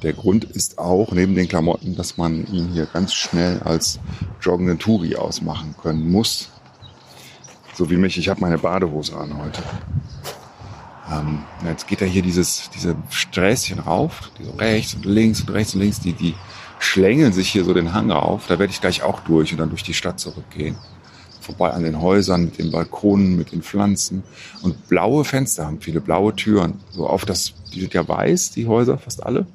der 0.02 0.12
Grund 0.12 0.44
ist 0.44 0.78
auch 0.78 1.10
neben 1.12 1.34
den 1.34 1.48
Klamotten, 1.48 1.96
dass 1.96 2.18
man 2.18 2.46
ihn 2.52 2.68
hier 2.68 2.84
ganz 2.84 3.14
schnell 3.14 3.62
als 3.62 3.98
joggenden 4.42 4.78
Touri 4.78 5.16
ausmachen 5.16 5.74
können 5.82 6.12
muss. 6.12 6.50
So 7.72 7.88
wie 7.88 7.96
mich, 7.96 8.18
ich 8.18 8.28
habe 8.28 8.42
meine 8.42 8.58
Badehose 8.58 9.16
an 9.16 9.38
heute. 9.38 9.62
Ähm, 11.10 11.44
jetzt 11.64 11.86
geht 11.86 12.02
er 12.02 12.06
hier 12.06 12.20
dieses, 12.20 12.68
diese 12.68 12.94
Sträßchen 13.08 13.78
rauf, 13.78 14.30
die 14.38 14.44
so 14.44 14.50
rechts 14.50 14.92
und 14.92 15.06
links 15.06 15.40
und 15.40 15.48
rechts 15.48 15.72
und 15.72 15.80
links, 15.80 16.00
die, 16.00 16.12
die 16.12 16.34
schlängeln 16.78 17.32
sich 17.32 17.48
hier 17.48 17.64
so 17.64 17.72
den 17.72 17.94
Hang 17.94 18.10
auf. 18.10 18.48
Da 18.48 18.58
werde 18.58 18.70
ich 18.70 18.82
gleich 18.82 19.02
auch 19.02 19.20
durch 19.20 19.50
und 19.52 19.58
dann 19.60 19.70
durch 19.70 19.82
die 19.82 19.94
Stadt 19.94 20.20
zurückgehen. 20.20 20.76
Vorbei 21.48 21.70
an 21.70 21.82
den 21.82 22.02
Häusern, 22.02 22.44
mit 22.44 22.58
den 22.58 22.70
Balkonen, 22.70 23.34
mit 23.34 23.52
den 23.52 23.62
Pflanzen. 23.62 24.22
Und 24.60 24.86
blaue 24.86 25.24
Fenster 25.24 25.64
haben 25.64 25.80
viele 25.80 26.02
blaue 26.02 26.36
Türen. 26.36 26.74
So 26.90 27.06
auf 27.06 27.24
das, 27.24 27.54
die 27.72 27.80
sind 27.80 27.94
ja 27.94 28.06
weiß, 28.06 28.50
die 28.50 28.66
Häuser, 28.66 28.98
fast 28.98 29.24
alle. 29.24 29.46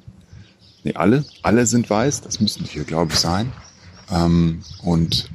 Nee, 0.82 0.94
alle. 0.94 1.24
Alle 1.42 1.66
sind 1.66 1.88
weiß. 1.88 2.22
Das 2.22 2.40
müssen 2.40 2.64
die 2.64 2.70
hier, 2.70 2.82
glaube 2.82 3.12
ich, 3.12 3.20
sein. 3.20 3.52
Ähm, 4.10 4.64
und 4.82 5.30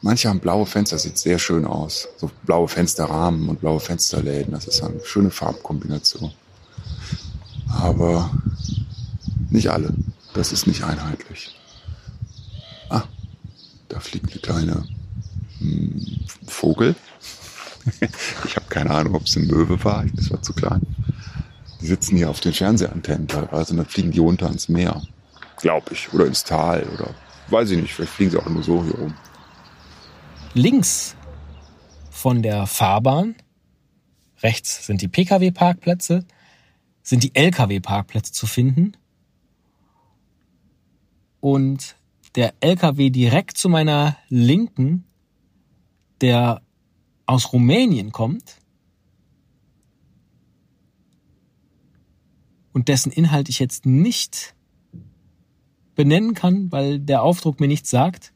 manche 0.00 0.28
haben 0.28 0.38
blaue 0.38 0.66
Fenster, 0.66 0.96
sieht 0.96 1.18
sehr 1.18 1.40
schön 1.40 1.66
aus. 1.66 2.06
So 2.18 2.30
blaue 2.46 2.68
Fensterrahmen 2.68 3.48
und 3.48 3.58
blaue 3.58 3.80
Fensterläden. 3.80 4.52
Das 4.52 4.68
ist 4.68 4.80
eine 4.80 5.04
schöne 5.04 5.32
Farbkombination. 5.32 6.30
Aber 7.68 8.30
nicht 9.50 9.72
alle. 9.72 9.92
Das 10.34 10.52
ist 10.52 10.68
nicht 10.68 10.84
einheitlich. 10.84 11.52
Da 13.92 14.00
fliegt 14.00 14.32
eine 14.32 14.40
kleine 14.40 14.88
hm, 15.58 16.24
Vogel. 16.46 16.96
ich 18.46 18.56
habe 18.56 18.66
keine 18.70 18.90
Ahnung, 18.90 19.16
ob 19.16 19.26
es 19.26 19.36
eine 19.36 19.46
Möwe 19.46 19.84
war. 19.84 20.06
Das 20.14 20.30
war 20.30 20.40
zu 20.40 20.54
klein. 20.54 20.80
Die 21.82 21.86
sitzen 21.86 22.16
hier 22.16 22.30
auf 22.30 22.40
den 22.40 22.54
Fernsehantennen 22.54 23.28
teilweise 23.28 23.72
und 23.72 23.76
dann 23.76 23.86
fliegen 23.86 24.10
die 24.10 24.18
runter 24.18 24.48
ins 24.48 24.70
Meer. 24.70 25.02
Glaube 25.58 25.92
ich. 25.92 26.10
Oder 26.14 26.24
ins 26.24 26.42
Tal. 26.42 26.84
Oder 26.94 27.10
weiß 27.48 27.70
ich 27.72 27.82
nicht. 27.82 27.92
Vielleicht 27.92 28.12
fliegen 28.12 28.30
sie 28.30 28.38
auch 28.38 28.48
nur 28.48 28.62
so 28.62 28.82
hier 28.82 28.94
rum. 28.94 29.14
Links 30.54 31.14
von 32.10 32.42
der 32.42 32.66
Fahrbahn, 32.66 33.34
rechts 34.42 34.86
sind 34.86 35.02
die 35.02 35.08
Pkw-Parkplätze, 35.08 36.24
sind 37.02 37.24
die 37.24 37.34
Lkw-Parkplätze 37.34 38.32
zu 38.32 38.46
finden 38.46 38.96
und 41.40 41.96
der 42.34 42.54
LKW 42.60 43.10
direkt 43.10 43.58
zu 43.58 43.68
meiner 43.68 44.16
Linken, 44.28 45.04
der 46.20 46.62
aus 47.26 47.52
Rumänien 47.52 48.12
kommt 48.12 48.58
und 52.72 52.88
dessen 52.88 53.12
Inhalt 53.12 53.48
ich 53.48 53.58
jetzt 53.58 53.86
nicht 53.86 54.54
benennen 55.94 56.34
kann, 56.34 56.72
weil 56.72 56.98
der 56.98 57.22
Aufdruck 57.22 57.60
mir 57.60 57.68
nichts 57.68 57.90
sagt, 57.90 58.32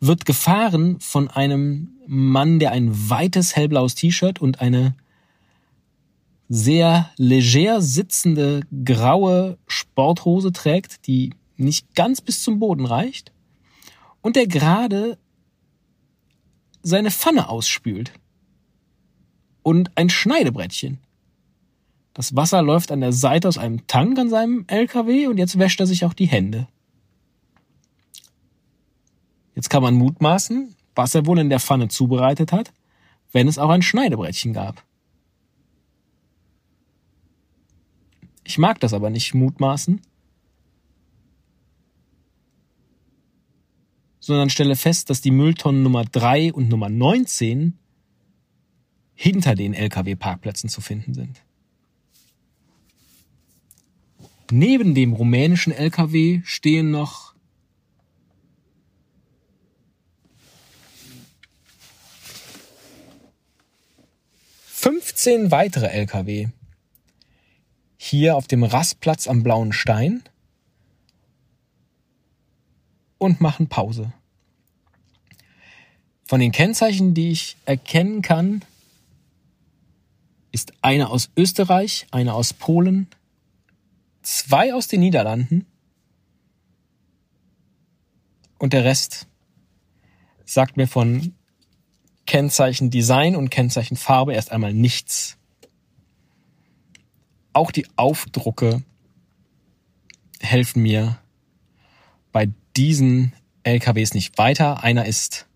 wird 0.00 0.24
gefahren 0.24 1.00
von 1.00 1.28
einem 1.28 1.96
Mann, 2.06 2.58
der 2.58 2.72
ein 2.72 3.10
weites 3.10 3.56
hellblaues 3.56 3.94
T-Shirt 3.94 4.40
und 4.40 4.60
eine 4.60 4.94
sehr 6.48 7.10
leger 7.16 7.80
sitzende 7.80 8.60
graue 8.84 9.58
Sporthose 9.66 10.52
trägt, 10.52 11.06
die 11.06 11.30
nicht 11.56 11.94
ganz 11.94 12.20
bis 12.20 12.42
zum 12.42 12.58
Boden 12.58 12.86
reicht 12.86 13.32
und 14.20 14.36
der 14.36 14.46
gerade 14.46 15.18
seine 16.82 17.10
Pfanne 17.10 17.48
ausspült 17.48 18.12
und 19.62 19.96
ein 19.96 20.10
Schneidebrettchen. 20.10 20.98
Das 22.14 22.36
Wasser 22.36 22.62
läuft 22.62 22.92
an 22.92 23.00
der 23.00 23.12
Seite 23.12 23.48
aus 23.48 23.58
einem 23.58 23.86
Tank 23.86 24.18
an 24.18 24.28
seinem 24.28 24.64
LKW 24.66 25.28
und 25.28 25.38
jetzt 25.38 25.58
wäscht 25.58 25.80
er 25.80 25.86
sich 25.86 26.04
auch 26.04 26.12
die 26.12 26.26
Hände. 26.26 26.68
Jetzt 29.54 29.70
kann 29.70 29.82
man 29.82 29.94
mutmaßen, 29.94 30.74
was 30.94 31.14
er 31.14 31.26
wohl 31.26 31.38
in 31.38 31.50
der 31.50 31.60
Pfanne 31.60 31.88
zubereitet 31.88 32.52
hat, 32.52 32.72
wenn 33.32 33.48
es 33.48 33.58
auch 33.58 33.70
ein 33.70 33.82
Schneidebrettchen 33.82 34.52
gab. 34.52 34.84
Ich 38.44 38.58
mag 38.58 38.80
das 38.80 38.92
aber 38.92 39.08
nicht 39.08 39.34
mutmaßen, 39.34 40.02
sondern 44.22 44.50
stelle 44.50 44.76
fest, 44.76 45.10
dass 45.10 45.20
die 45.20 45.32
Mülltonnen 45.32 45.82
Nummer 45.82 46.04
3 46.04 46.52
und 46.52 46.68
Nummer 46.68 46.88
19 46.88 47.76
hinter 49.14 49.56
den 49.56 49.74
Lkw-Parkplätzen 49.74 50.70
zu 50.70 50.80
finden 50.80 51.12
sind. 51.12 51.42
Neben 54.50 54.94
dem 54.94 55.12
rumänischen 55.12 55.72
Lkw 55.72 56.40
stehen 56.44 56.90
noch 56.90 57.34
fünfzehn 64.66 65.50
weitere 65.50 65.86
Lkw. 65.86 66.48
Hier 67.96 68.36
auf 68.36 68.46
dem 68.46 68.62
Rastplatz 68.62 69.26
am 69.26 69.42
Blauen 69.42 69.72
Stein 69.72 70.22
und 73.22 73.40
machen 73.40 73.68
Pause. 73.68 74.12
Von 76.24 76.40
den 76.40 76.50
Kennzeichen, 76.50 77.14
die 77.14 77.30
ich 77.30 77.56
erkennen 77.66 78.20
kann, 78.20 78.64
ist 80.50 80.72
eine 80.82 81.08
aus 81.08 81.30
Österreich, 81.36 82.08
eine 82.10 82.34
aus 82.34 82.52
Polen, 82.52 83.06
zwei 84.22 84.74
aus 84.74 84.88
den 84.88 85.00
Niederlanden 85.00 85.66
und 88.58 88.72
der 88.72 88.82
Rest 88.84 89.28
sagt 90.44 90.76
mir 90.76 90.88
von 90.88 91.32
Kennzeichen 92.26 92.90
Design 92.90 93.36
und 93.36 93.50
Kennzeichen 93.50 93.96
Farbe 93.96 94.34
erst 94.34 94.50
einmal 94.50 94.74
nichts. 94.74 95.38
Auch 97.52 97.70
die 97.70 97.86
Aufdrucke 97.94 98.82
helfen 100.40 100.82
mir 100.82 101.20
bei 102.32 102.48
diesen 102.76 103.32
LKWs 103.64 104.14
nicht 104.14 104.38
weiter. 104.38 104.82
Einer 104.82 105.06
ist 105.06 105.46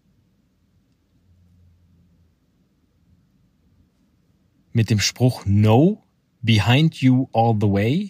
mit 4.73 4.91
dem 4.91 5.01
Spruch 5.01 5.45
No, 5.47 6.03
behind 6.43 6.97
you 6.97 7.29
all 7.33 7.57
the 7.59 7.69
way 7.69 8.09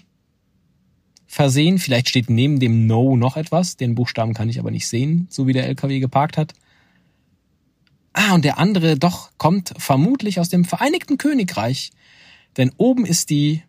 versehen. 1.26 1.78
Vielleicht 1.78 2.08
steht 2.08 2.30
neben 2.30 2.60
dem 2.60 2.86
No 2.86 3.16
noch 3.16 3.36
etwas. 3.36 3.76
Den 3.76 3.94
Buchstaben 3.94 4.34
kann 4.34 4.48
ich 4.48 4.58
aber 4.58 4.70
nicht 4.70 4.88
sehen, 4.88 5.26
so 5.30 5.46
wie 5.46 5.52
der 5.52 5.66
LKW 5.66 6.00
geparkt 6.00 6.36
hat. 6.36 6.54
Ah, 8.12 8.34
und 8.34 8.44
der 8.44 8.58
andere 8.58 8.98
doch 8.98 9.30
kommt 9.36 9.74
vermutlich 9.76 10.40
aus 10.40 10.48
dem 10.48 10.64
Vereinigten 10.64 11.18
Königreich. 11.18 11.90
Denn 12.56 12.72
oben 12.78 13.04
ist 13.04 13.28
die 13.30 13.62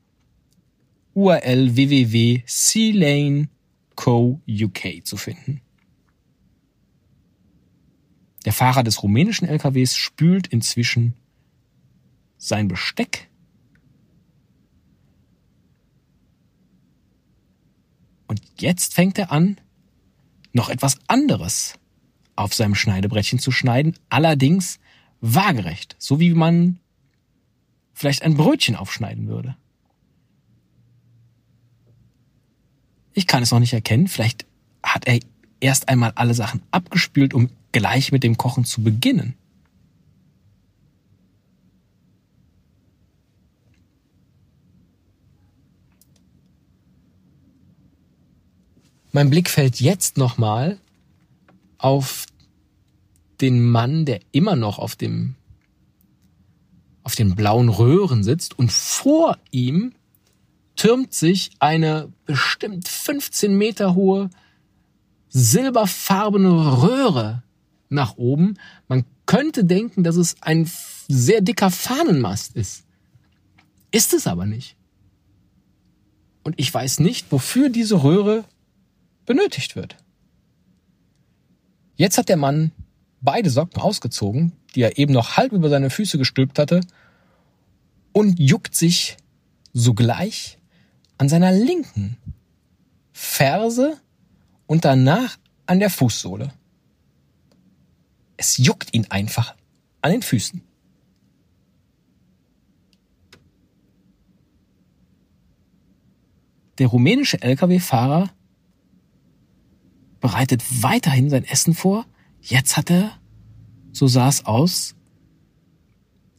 URL 1.14 1.76
www 1.76 2.44
C-Lane 2.46 3.50
Co. 3.98 4.42
UK 4.48 5.04
zu 5.04 5.18
finden. 5.18 5.60
Der 8.46 8.54
Fahrer 8.54 8.84
des 8.84 9.04
rumänischen 9.04 9.46
LKWs 9.46 9.98
spült 9.98 10.48
inzwischen 10.48 11.16
sein 12.38 12.70
Besteck 12.70 13.28
Und 18.28 18.42
jetzt 18.60 18.94
fängt 18.94 19.18
er 19.18 19.32
an, 19.32 19.58
noch 20.54 20.70
etwas 20.70 21.00
anderes 21.08 21.80
auf 22.36 22.54
seinem 22.54 22.76
Schneidebrettchen 22.76 23.40
zu 23.40 23.52
schneiden, 23.52 23.96
allerdings 24.10 24.80
waagerecht, 25.22 25.96
so 25.98 26.20
wie 26.20 26.34
man 26.34 26.80
vielleicht 27.94 28.22
ein 28.22 28.36
Brötchen 28.36 28.76
aufschneiden 28.76 29.28
würde. 29.28 29.56
Ich 33.18 33.26
kann 33.26 33.42
es 33.42 33.50
noch 33.50 33.60
nicht 33.60 33.74
erkennen. 33.74 34.08
Vielleicht 34.08 34.46
hat 34.84 35.08
er 35.08 35.20
erst 35.60 35.90
einmal 35.90 36.12
alle 36.14 36.36
Sachen 36.36 36.62
abgespült, 36.70 37.34
um 37.34 37.50
gleich 37.72 38.12
mit 38.12 38.22
dem 38.22 38.38
Kochen 38.38 38.64
zu 38.64 38.84
beginnen. 38.84 39.34
Mein 49.12 49.32
Blick 49.32 49.50
fällt 49.50 49.80
jetzt 49.80 50.18
nochmal 50.18 50.78
auf 51.80 52.28
den 53.42 53.68
Mann, 53.68 54.06
der 54.06 54.20
immer 54.32 54.56
noch 54.56 54.78
auf 54.78 54.96
dem 54.96 55.34
auf 57.02 57.16
den 57.16 57.34
blauen 57.34 57.70
Röhren 57.70 58.24
sitzt 58.24 58.60
und 58.60 58.72
vor 58.72 59.40
ihm 59.50 59.96
türmt 60.78 61.14
sich 61.14 61.52
eine 61.60 62.12
bestimmt 62.26 62.88
15 62.88 63.58
Meter 63.58 63.96
hohe 63.96 64.30
silberfarbene 65.30 66.82
Röhre 66.82 67.44
nach 67.90 68.16
oben. 68.18 68.56
Man 68.88 69.04
könnte 69.26 69.66
denken, 69.66 70.04
dass 70.04 70.16
es 70.16 70.36
ein 70.42 70.70
sehr 71.08 71.42
dicker 71.42 71.70
Fahnenmast 71.70 72.56
ist. 72.56 72.86
Ist 73.92 74.14
es 74.14 74.28
aber 74.28 74.46
nicht. 74.46 74.78
Und 76.44 76.56
ich 76.58 76.74
weiß 76.74 77.00
nicht, 77.02 77.32
wofür 77.32 77.70
diese 77.70 78.04
Röhre 78.04 78.46
benötigt 79.26 79.76
wird. 79.76 79.98
Jetzt 81.98 82.18
hat 82.18 82.30
der 82.30 82.38
Mann 82.38 82.72
beide 83.22 83.50
Socken 83.50 83.82
ausgezogen, 83.82 84.54
die 84.76 84.82
er 84.82 84.98
eben 84.98 85.14
noch 85.14 85.36
halb 85.36 85.52
über 85.52 85.70
seine 85.70 85.90
Füße 85.90 86.18
gestülpt 86.18 86.60
hatte, 86.60 86.82
und 88.14 88.40
juckt 88.40 88.76
sich 88.76 89.18
sogleich 89.74 90.57
an 91.18 91.30
seiner 91.30 91.52
linken 91.52 92.18
Ferse 93.12 94.00
und 94.68 94.86
danach 94.86 95.38
an 95.66 95.80
der 95.80 95.90
Fußsohle. 95.90 96.54
Es 98.38 98.58
juckt 98.58 98.94
ihn 98.94 99.08
einfach 99.10 99.56
an 100.02 100.12
den 100.12 100.22
Füßen. 100.22 100.62
Der 106.78 106.88
rumänische 106.88 107.42
Lkw-Fahrer 107.42 108.30
bereitet 110.20 110.64
weiterhin 110.84 111.30
sein 111.30 111.44
Essen 111.44 111.74
vor. 111.74 112.06
Jetzt 112.42 112.78
hat 112.78 112.92
er, 112.92 113.18
so 113.92 114.08
sah 114.08 114.30
es 114.30 114.46
aus, 114.46 114.96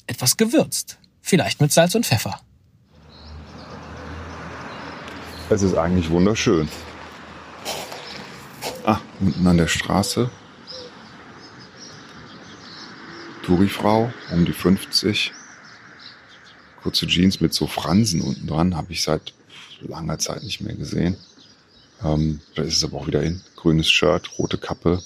etwas 0.06 0.36
gewürzt. 0.36 0.98
Vielleicht 1.20 1.60
mit 1.60 1.72
Salz 1.72 1.94
und 1.94 2.06
Pfeffer. 2.06 2.40
Es 5.50 5.62
ist 5.62 5.76
eigentlich 5.76 6.10
wunderschön. 6.10 6.68
Ah, 8.84 9.00
unten 9.18 9.46
an 9.46 9.56
der 9.56 9.66
Straße. 9.66 10.28
Tourifrau, 13.44 14.12
um 14.30 14.44
die 14.44 14.52
50. 14.52 15.32
Kurze 16.82 17.06
Jeans 17.06 17.40
mit 17.40 17.54
so 17.54 17.66
Fransen 17.66 18.20
unten 18.20 18.46
dran, 18.46 18.76
habe 18.76 18.92
ich 18.92 19.02
seit 19.02 19.32
langer 19.80 20.18
Zeit 20.18 20.42
nicht 20.42 20.60
mehr 20.60 20.74
gesehen. 20.74 21.16
Ähm, 22.04 22.42
da 22.54 22.62
ist 22.62 22.76
es 22.76 22.84
aber 22.84 22.98
auch 22.98 23.06
wieder 23.06 23.22
in. 23.22 23.40
Grünes 23.56 23.88
Shirt, 23.88 24.38
rote 24.38 24.58
Kappe, 24.58 25.02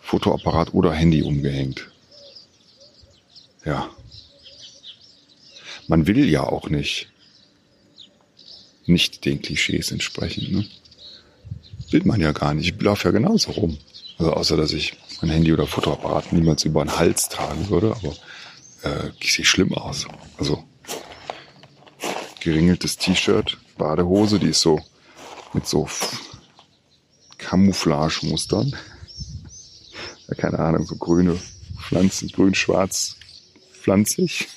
Fotoapparat 0.00 0.74
oder 0.74 0.92
Handy 0.92 1.22
umgehängt. 1.22 1.88
Ja. 3.64 3.88
Man 5.86 6.08
will 6.08 6.28
ja 6.28 6.42
auch 6.42 6.68
nicht 6.68 7.11
nicht 8.86 9.24
den 9.24 9.40
Klischees 9.40 9.90
entsprechen. 9.90 10.52
Ne? 10.52 10.66
Will 11.90 12.02
man 12.04 12.20
ja 12.20 12.32
gar 12.32 12.54
nicht. 12.54 12.74
Ich 12.74 12.82
laufe 12.82 13.08
ja 13.08 13.12
genauso 13.12 13.52
rum. 13.52 13.78
Also 14.18 14.32
außer, 14.32 14.56
dass 14.56 14.72
ich 14.72 14.94
mein 15.20 15.30
Handy 15.30 15.52
oder 15.52 15.66
Fotoapparat 15.66 16.32
niemals 16.32 16.64
über 16.64 16.84
den 16.84 16.96
Hals 16.96 17.28
tragen 17.28 17.68
würde, 17.68 17.94
aber 17.96 18.14
äh, 18.82 19.10
ich 19.20 19.32
sehe 19.32 19.44
schlimm 19.44 19.74
aus. 19.74 20.06
Also 20.38 20.64
geringeltes 22.40 22.96
T-Shirt, 22.98 23.58
Badehose, 23.78 24.38
die 24.38 24.48
ist 24.48 24.60
so 24.60 24.80
mit 25.52 25.66
so 25.66 25.88
Camouflage-Mustern. 27.38 28.76
Ja, 30.28 30.36
keine 30.36 30.60
Ahnung, 30.60 30.86
so 30.86 30.94
grüne 30.94 31.36
Pflanzen, 31.78 32.28
grün, 32.28 32.54
schwarz, 32.54 33.16
pflanzlich. 33.72 34.48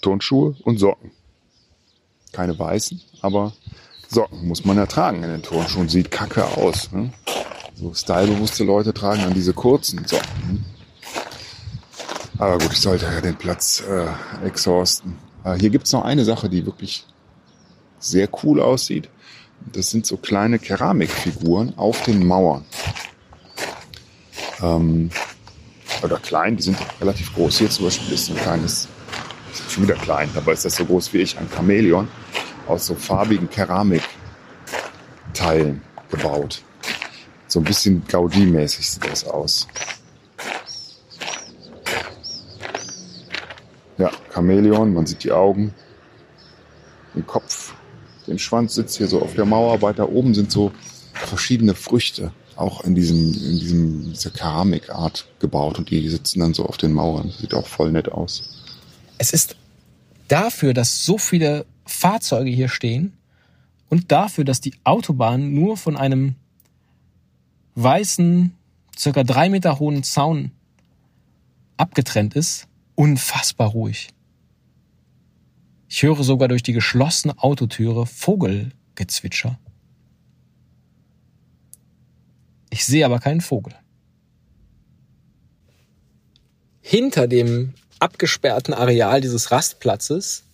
Turnschuhe 0.00 0.54
und 0.62 0.78
Socken. 0.78 1.10
Keine 2.34 2.58
weißen, 2.58 3.00
aber 3.22 3.52
Socken 4.08 4.46
muss 4.48 4.64
man 4.64 4.76
ja 4.76 4.86
tragen 4.86 5.22
in 5.22 5.30
den 5.30 5.42
Turnschuhen. 5.42 5.88
Sieht 5.88 6.10
kacke 6.10 6.44
aus. 6.44 6.90
Ne? 6.92 7.12
So 7.74 7.94
stylebewusste 7.94 8.64
Leute 8.64 8.92
tragen 8.92 9.22
dann 9.22 9.34
diese 9.34 9.52
kurzen 9.52 10.04
Socken. 10.06 10.64
Aber 12.38 12.58
gut, 12.58 12.72
ich 12.72 12.80
sollte 12.80 13.06
ja 13.06 13.20
den 13.20 13.36
Platz 13.36 13.82
äh, 13.88 14.46
exhausten. 14.46 15.16
Äh, 15.44 15.54
hier 15.54 15.70
gibt's 15.70 15.92
noch 15.92 16.04
eine 16.04 16.24
Sache, 16.24 16.48
die 16.48 16.66
wirklich 16.66 17.06
sehr 17.98 18.28
cool 18.42 18.60
aussieht. 18.60 19.08
Das 19.72 19.90
sind 19.90 20.04
so 20.04 20.16
kleine 20.16 20.58
Keramikfiguren 20.58 21.78
auf 21.78 22.02
den 22.02 22.26
Mauern. 22.26 22.64
Ähm, 24.60 25.10
oder 26.02 26.18
klein, 26.18 26.56
die 26.56 26.62
sind 26.62 26.76
relativ 27.00 27.32
groß. 27.34 27.58
Hier 27.58 27.70
zum 27.70 27.84
Beispiel 27.84 28.12
ist 28.12 28.28
ein 28.28 28.36
kleines, 28.36 28.88
schon 29.68 29.84
wieder 29.84 29.94
klein, 29.94 30.28
aber 30.36 30.52
ist 30.52 30.64
das 30.64 30.74
so 30.74 30.84
groß 30.84 31.12
wie 31.12 31.18
ich, 31.18 31.38
ein 31.38 31.48
Chamäleon 31.48 32.08
aus 32.66 32.86
so 32.86 32.94
farbigen 32.94 33.50
Keramikteilen 33.50 35.82
gebaut. 36.10 36.62
So 37.46 37.60
ein 37.60 37.64
bisschen 37.64 38.02
Gaudí-mäßig 38.06 38.90
sieht 38.90 39.10
das 39.10 39.24
aus. 39.24 39.66
Ja, 43.98 44.10
Chamäleon, 44.32 44.92
man 44.92 45.06
sieht 45.06 45.24
die 45.24 45.32
Augen, 45.32 45.72
den 47.14 47.26
Kopf 47.26 47.74
den 48.26 48.38
Schwanz 48.38 48.74
sitzt 48.74 48.96
hier 48.96 49.06
so 49.06 49.20
auf 49.20 49.34
der 49.34 49.44
Mauer. 49.44 49.82
Weiter 49.82 50.08
oben 50.08 50.34
sind 50.34 50.50
so 50.50 50.72
verschiedene 51.12 51.74
Früchte, 51.74 52.32
auch 52.56 52.84
in 52.84 52.94
diesem, 52.94 53.34
in 53.34 53.58
diesem, 53.58 54.12
dieser 54.12 54.30
Keramikart 54.30 55.26
gebaut 55.40 55.78
und 55.78 55.90
die 55.90 56.08
sitzen 56.08 56.40
dann 56.40 56.54
so 56.54 56.66
auf 56.66 56.76
den 56.76 56.92
Mauern. 56.92 57.32
Sieht 57.38 57.54
auch 57.54 57.66
voll 57.66 57.92
nett 57.92 58.10
aus. 58.10 58.62
Es 59.18 59.32
ist 59.32 59.56
dafür, 60.28 60.74
dass 60.74 61.04
so 61.04 61.18
viele 61.18 61.66
Fahrzeuge 61.84 62.50
hier 62.50 62.68
stehen 62.68 63.12
und 63.88 64.10
dafür, 64.10 64.44
dass 64.44 64.60
die 64.60 64.74
Autobahn 64.84 65.52
nur 65.52 65.76
von 65.76 65.96
einem 65.96 66.34
weißen, 67.74 68.52
circa 68.96 69.24
drei 69.24 69.48
Meter 69.48 69.78
hohen 69.78 70.02
Zaun 70.02 70.52
abgetrennt 71.76 72.34
ist, 72.34 72.68
unfassbar 72.94 73.70
ruhig. 73.70 74.08
Ich 75.88 76.02
höre 76.02 76.22
sogar 76.24 76.48
durch 76.48 76.62
die 76.62 76.72
geschlossene 76.72 77.38
Autotüre 77.38 78.06
Vogelgezwitscher. 78.06 79.58
Ich 82.70 82.84
sehe 82.84 83.04
aber 83.04 83.20
keinen 83.20 83.40
Vogel. 83.40 83.74
Hinter 86.80 87.28
dem 87.28 87.74
abgesperrten 88.00 88.74
Areal 88.74 89.20
dieses 89.20 89.50
Rastplatzes 89.50 90.44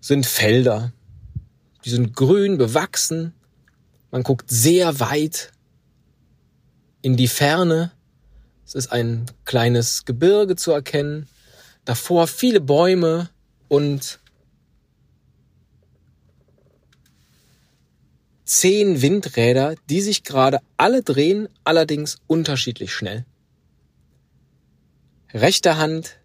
sind 0.00 0.26
Felder. 0.26 0.92
Die 1.84 1.90
sind 1.90 2.14
grün, 2.14 2.58
bewachsen. 2.58 3.34
Man 4.10 4.22
guckt 4.22 4.50
sehr 4.50 5.00
weit 5.00 5.52
in 7.02 7.16
die 7.16 7.28
Ferne. 7.28 7.92
Es 8.66 8.74
ist 8.74 8.92
ein 8.92 9.26
kleines 9.44 10.04
Gebirge 10.04 10.56
zu 10.56 10.72
erkennen 10.72 11.28
davor 11.90 12.28
viele 12.28 12.60
Bäume 12.60 13.30
und 13.66 14.20
zehn 18.44 19.02
Windräder, 19.02 19.74
die 19.88 20.00
sich 20.00 20.22
gerade 20.22 20.60
alle 20.76 21.02
drehen, 21.02 21.48
allerdings 21.64 22.18
unterschiedlich 22.28 22.92
schnell. 22.94 23.26
Rechter 25.34 25.78
Hand 25.78 26.19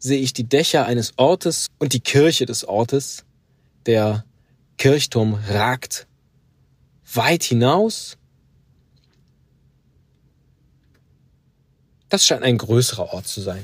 sehe 0.00 0.18
ich 0.18 0.32
die 0.32 0.48
Dächer 0.48 0.86
eines 0.86 1.12
Ortes 1.16 1.68
und 1.78 1.92
die 1.92 2.00
Kirche 2.00 2.46
des 2.46 2.64
Ortes. 2.64 3.24
Der 3.86 4.24
Kirchturm 4.76 5.34
ragt 5.48 6.08
weit 7.14 7.44
hinaus. 7.44 8.16
Das 12.08 12.26
scheint 12.26 12.42
ein 12.42 12.58
größerer 12.58 13.12
Ort 13.12 13.28
zu 13.28 13.40
sein 13.40 13.62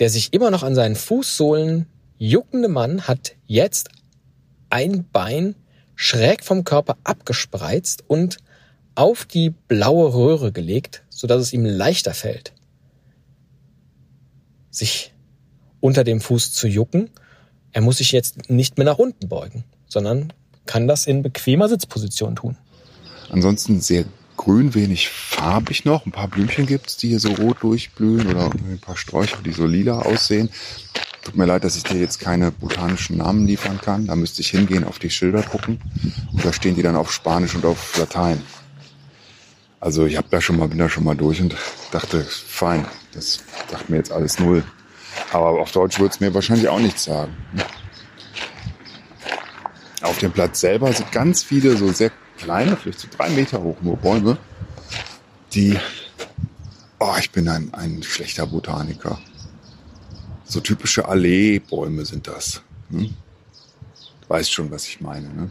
der 0.00 0.08
sich 0.08 0.32
immer 0.32 0.50
noch 0.50 0.62
an 0.62 0.74
seinen 0.74 0.96
Fußsohlen 0.96 1.86
juckende 2.18 2.68
Mann 2.68 3.06
hat 3.06 3.36
jetzt 3.46 3.90
ein 4.70 5.06
Bein 5.12 5.54
schräg 5.94 6.42
vom 6.42 6.64
Körper 6.64 6.96
abgespreizt 7.04 8.04
und 8.08 8.38
auf 8.94 9.26
die 9.26 9.50
blaue 9.50 10.12
Röhre 10.14 10.52
gelegt, 10.52 11.02
so 11.10 11.26
dass 11.26 11.42
es 11.42 11.52
ihm 11.52 11.66
leichter 11.66 12.14
fällt, 12.14 12.52
sich 14.70 15.12
unter 15.80 16.04
dem 16.04 16.20
Fuß 16.20 16.52
zu 16.52 16.68
jucken. 16.68 17.10
Er 17.72 17.82
muss 17.82 17.98
sich 17.98 18.12
jetzt 18.12 18.50
nicht 18.50 18.78
mehr 18.78 18.84
nach 18.84 18.98
unten 18.98 19.28
beugen, 19.28 19.64
sondern 19.88 20.32
kann 20.66 20.88
das 20.88 21.06
in 21.06 21.22
bequemer 21.22 21.68
Sitzposition 21.68 22.36
tun. 22.36 22.56
Ansonsten 23.30 23.80
sehr 23.80 24.04
grün, 24.36 24.74
wenig 24.74 25.08
farbig 25.08 25.84
noch. 25.84 26.06
Ein 26.06 26.12
paar 26.12 26.28
Blümchen 26.28 26.66
gibt's, 26.66 26.96
die 26.96 27.08
hier 27.08 27.20
so 27.20 27.32
rot 27.32 27.62
durchblühen 27.62 28.26
oder 28.26 28.50
ein 28.50 28.78
paar 28.80 28.96
Sträucher, 28.96 29.38
die 29.44 29.52
so 29.52 29.66
lila 29.66 30.00
aussehen. 30.00 30.50
Tut 31.22 31.36
mir 31.36 31.44
leid, 31.44 31.64
dass 31.64 31.76
ich 31.76 31.82
dir 31.82 31.98
jetzt 31.98 32.18
keine 32.18 32.50
botanischen 32.50 33.18
Namen 33.18 33.46
liefern 33.46 33.78
kann. 33.80 34.06
Da 34.06 34.16
müsste 34.16 34.40
ich 34.40 34.50
hingehen, 34.50 34.84
auf 34.84 34.98
die 34.98 35.10
Schilder 35.10 35.42
gucken. 35.42 35.78
Und 36.32 36.44
da 36.44 36.52
stehen 36.52 36.74
die 36.74 36.82
dann 36.82 36.96
auf 36.96 37.12
Spanisch 37.12 37.54
und 37.54 37.66
auf 37.66 37.98
Latein. 37.98 38.40
Also 39.80 40.04
ich 40.04 40.18
habe 40.18 40.28
da 40.30 40.42
schon 40.42 40.58
mal, 40.58 40.68
bin 40.68 40.78
da 40.78 40.90
schon 40.90 41.04
mal 41.04 41.16
durch 41.16 41.40
und 41.40 41.56
dachte, 41.90 42.22
fein, 42.22 42.84
das 43.14 43.42
dachte 43.70 43.90
mir 43.90 43.96
jetzt 43.96 44.12
alles 44.12 44.38
null. 44.38 44.62
Aber 45.32 45.60
auf 45.60 45.72
Deutsch 45.72 45.98
würde 45.98 46.12
es 46.12 46.20
mir 46.20 46.32
wahrscheinlich 46.34 46.68
auch 46.68 46.78
nichts 46.78 47.04
sagen. 47.04 47.34
Auf 50.02 50.18
dem 50.18 50.32
Platz 50.32 50.60
selber 50.60 50.92
sind 50.92 51.10
ganz 51.12 51.42
viele 51.42 51.76
so 51.76 51.90
sehr 51.92 52.10
kleine, 52.36 52.76
vielleicht 52.76 53.00
so 53.00 53.08
drei 53.16 53.30
Meter 53.30 53.62
hoch 53.62 53.76
nur 53.80 53.96
Bäume, 53.96 54.38
die, 55.52 55.78
oh, 56.98 57.14
ich 57.18 57.30
bin 57.30 57.48
ein, 57.48 57.72
ein 57.72 58.02
schlechter 58.02 58.46
Botaniker. 58.46 59.18
So 60.44 60.60
typische 60.60 61.08
Alleebäume 61.08 62.04
sind 62.04 62.26
das. 62.26 62.62
Hm? 62.90 63.14
Du 64.20 64.28
weißt 64.28 64.52
schon, 64.52 64.70
was 64.70 64.86
ich 64.86 65.00
meine. 65.00 65.28
Ne? 65.28 65.50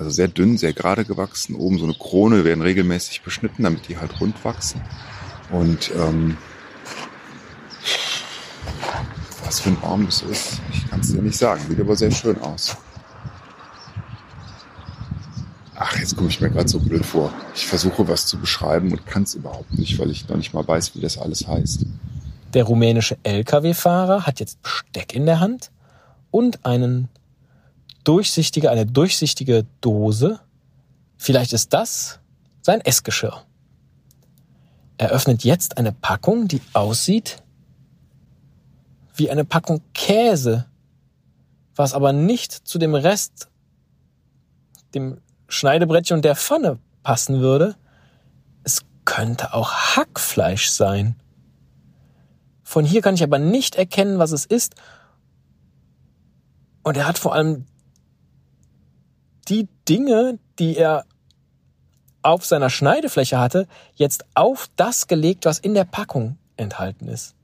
Also 0.00 0.12
sehr 0.12 0.28
dünn, 0.28 0.56
sehr 0.56 0.72
gerade 0.72 1.04
gewachsen. 1.04 1.54
Oben 1.54 1.76
so 1.76 1.84
eine 1.84 1.92
Krone 1.92 2.42
werden 2.42 2.62
regelmäßig 2.62 3.20
beschnitten, 3.20 3.64
damit 3.64 3.86
die 3.86 3.98
halt 3.98 4.18
rund 4.18 4.42
wachsen. 4.46 4.80
Und 5.50 5.90
ähm, 5.94 6.38
was 9.44 9.60
für 9.60 9.68
ein 9.68 9.78
Baum 9.78 10.06
das 10.06 10.22
ist, 10.22 10.62
ich 10.72 10.88
kann 10.88 11.00
es 11.00 11.12
dir 11.12 11.20
nicht 11.20 11.36
sagen. 11.36 11.60
Sieht 11.68 11.78
aber 11.78 11.96
sehr 11.96 12.10
schön 12.10 12.40
aus. 12.40 12.78
Ach, 15.74 15.94
jetzt 15.98 16.16
komme 16.16 16.30
ich 16.30 16.40
mir 16.40 16.48
gerade 16.48 16.68
so 16.70 16.80
blöd 16.80 17.04
vor. 17.04 17.30
Ich 17.54 17.66
versuche 17.66 18.08
was 18.08 18.24
zu 18.24 18.38
beschreiben 18.38 18.92
und 18.92 19.04
kann 19.06 19.24
es 19.24 19.34
überhaupt 19.34 19.78
nicht, 19.78 19.98
weil 19.98 20.10
ich 20.10 20.26
noch 20.30 20.36
nicht 20.38 20.54
mal 20.54 20.66
weiß, 20.66 20.96
wie 20.96 21.02
das 21.02 21.18
alles 21.18 21.46
heißt. 21.46 21.84
Der 22.54 22.64
rumänische 22.64 23.18
Lkw-Fahrer 23.22 24.26
hat 24.26 24.40
jetzt 24.40 24.62
Besteck 24.62 25.14
in 25.14 25.26
der 25.26 25.40
Hand 25.40 25.70
und 26.30 26.64
einen 26.64 27.10
durchsichtige, 28.04 28.70
eine 28.70 28.86
durchsichtige 28.86 29.66
Dose. 29.80 30.40
Vielleicht 31.16 31.52
ist 31.52 31.72
das 31.72 32.20
sein 32.62 32.80
Essgeschirr. 32.80 33.44
Er 34.98 35.10
öffnet 35.10 35.44
jetzt 35.44 35.78
eine 35.78 35.92
Packung, 35.92 36.48
die 36.48 36.60
aussieht 36.72 37.42
wie 39.14 39.30
eine 39.30 39.44
Packung 39.44 39.82
Käse, 39.92 40.66
was 41.76 41.92
aber 41.92 42.12
nicht 42.12 42.52
zu 42.52 42.78
dem 42.78 42.94
Rest, 42.94 43.48
dem 44.94 45.20
Schneidebrettchen 45.48 46.16
und 46.16 46.24
der 46.24 46.36
Pfanne 46.36 46.78
passen 47.02 47.40
würde. 47.40 47.76
Es 48.64 48.82
könnte 49.04 49.52
auch 49.52 49.72
Hackfleisch 49.72 50.70
sein. 50.70 51.16
Von 52.62 52.84
hier 52.84 53.02
kann 53.02 53.14
ich 53.14 53.22
aber 53.22 53.38
nicht 53.38 53.74
erkennen, 53.74 54.18
was 54.18 54.32
es 54.32 54.46
ist. 54.46 54.74
Und 56.82 56.96
er 56.96 57.06
hat 57.06 57.18
vor 57.18 57.34
allem 57.34 57.66
die 59.50 59.68
Dinge, 59.88 60.38
die 60.58 60.76
er 60.76 61.04
auf 62.22 62.44
seiner 62.44 62.70
Schneidefläche 62.70 63.38
hatte, 63.38 63.66
jetzt 63.94 64.24
auf 64.34 64.68
das 64.76 65.06
gelegt, 65.06 65.44
was 65.44 65.58
in 65.58 65.74
der 65.74 65.84
Packung 65.84 66.38
enthalten 66.56 67.08
ist. 67.08 67.34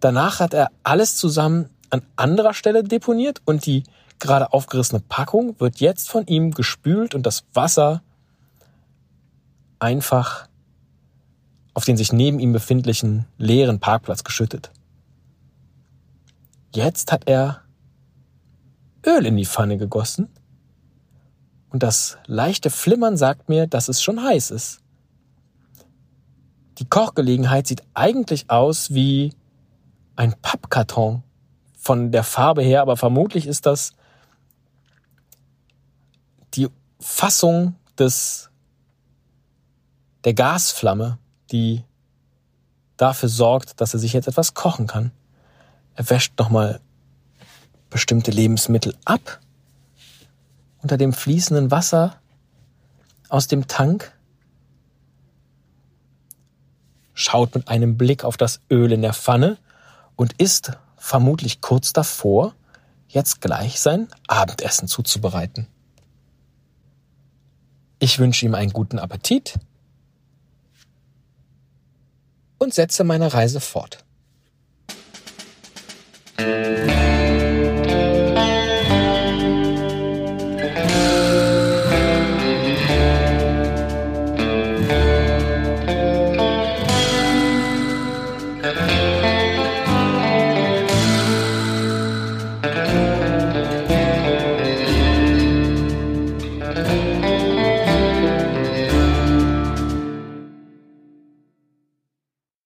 Danach 0.00 0.40
hat 0.40 0.54
er 0.54 0.70
alles 0.82 1.16
zusammen 1.16 1.68
an 1.90 2.02
anderer 2.16 2.54
Stelle 2.54 2.82
deponiert 2.84 3.42
und 3.44 3.66
die 3.66 3.84
gerade 4.18 4.52
aufgerissene 4.52 5.00
Packung 5.00 5.58
wird 5.60 5.80
jetzt 5.80 6.08
von 6.08 6.26
ihm 6.26 6.52
gespült 6.52 7.14
und 7.14 7.26
das 7.26 7.44
Wasser 7.52 8.02
einfach 9.78 10.48
auf 11.74 11.84
den 11.84 11.96
sich 11.96 12.12
neben 12.12 12.38
ihm 12.38 12.52
befindlichen 12.52 13.26
leeren 13.38 13.80
Parkplatz 13.80 14.24
geschüttet. 14.24 14.70
Jetzt 16.74 17.12
hat 17.12 17.26
er 17.26 17.62
Öl 19.06 19.26
in 19.26 19.36
die 19.36 19.46
Pfanne 19.46 19.78
gegossen 19.78 20.28
und 21.70 21.82
das 21.82 22.18
leichte 22.26 22.70
Flimmern 22.70 23.16
sagt 23.16 23.48
mir, 23.48 23.66
dass 23.66 23.88
es 23.88 24.02
schon 24.02 24.22
heiß 24.22 24.50
ist. 24.50 24.80
Die 26.78 26.88
Kochgelegenheit 26.88 27.66
sieht 27.66 27.82
eigentlich 27.94 28.50
aus 28.50 28.92
wie 28.92 29.32
ein 30.16 30.34
Pappkarton 30.42 31.22
von 31.78 32.12
der 32.12 32.24
Farbe 32.24 32.62
her, 32.62 32.82
aber 32.82 32.96
vermutlich 32.96 33.46
ist 33.46 33.66
das 33.66 33.92
die 36.54 36.68
Fassung 36.98 37.76
des 37.98 38.50
der 40.24 40.34
Gasflamme, 40.34 41.18
die 41.52 41.84
dafür 42.96 43.28
sorgt, 43.28 43.80
dass 43.80 43.94
er 43.94 44.00
sich 44.00 44.12
jetzt 44.12 44.28
etwas 44.28 44.52
kochen 44.52 44.86
kann. 44.86 45.12
Er 45.94 46.10
wäscht 46.10 46.38
nochmal 46.38 46.80
bestimmte 47.90 48.30
Lebensmittel 48.30 48.96
ab 49.04 49.40
unter 50.82 50.96
dem 50.96 51.12
fließenden 51.12 51.70
Wasser 51.70 52.16
aus 53.28 53.46
dem 53.46 53.68
Tank, 53.68 54.12
schaut 57.12 57.54
mit 57.54 57.68
einem 57.68 57.96
Blick 57.96 58.24
auf 58.24 58.36
das 58.36 58.60
Öl 58.70 58.92
in 58.92 59.02
der 59.02 59.12
Pfanne 59.12 59.58
und 60.16 60.32
ist 60.40 60.72
vermutlich 60.96 61.60
kurz 61.60 61.92
davor, 61.92 62.54
jetzt 63.08 63.40
gleich 63.40 63.80
sein 63.80 64.08
Abendessen 64.26 64.88
zuzubereiten. 64.88 65.66
Ich 67.98 68.18
wünsche 68.18 68.46
ihm 68.46 68.54
einen 68.54 68.72
guten 68.72 68.98
Appetit 68.98 69.58
und 72.58 72.72
setze 72.72 73.04
meine 73.04 73.32
Reise 73.32 73.60
fort. 73.60 74.04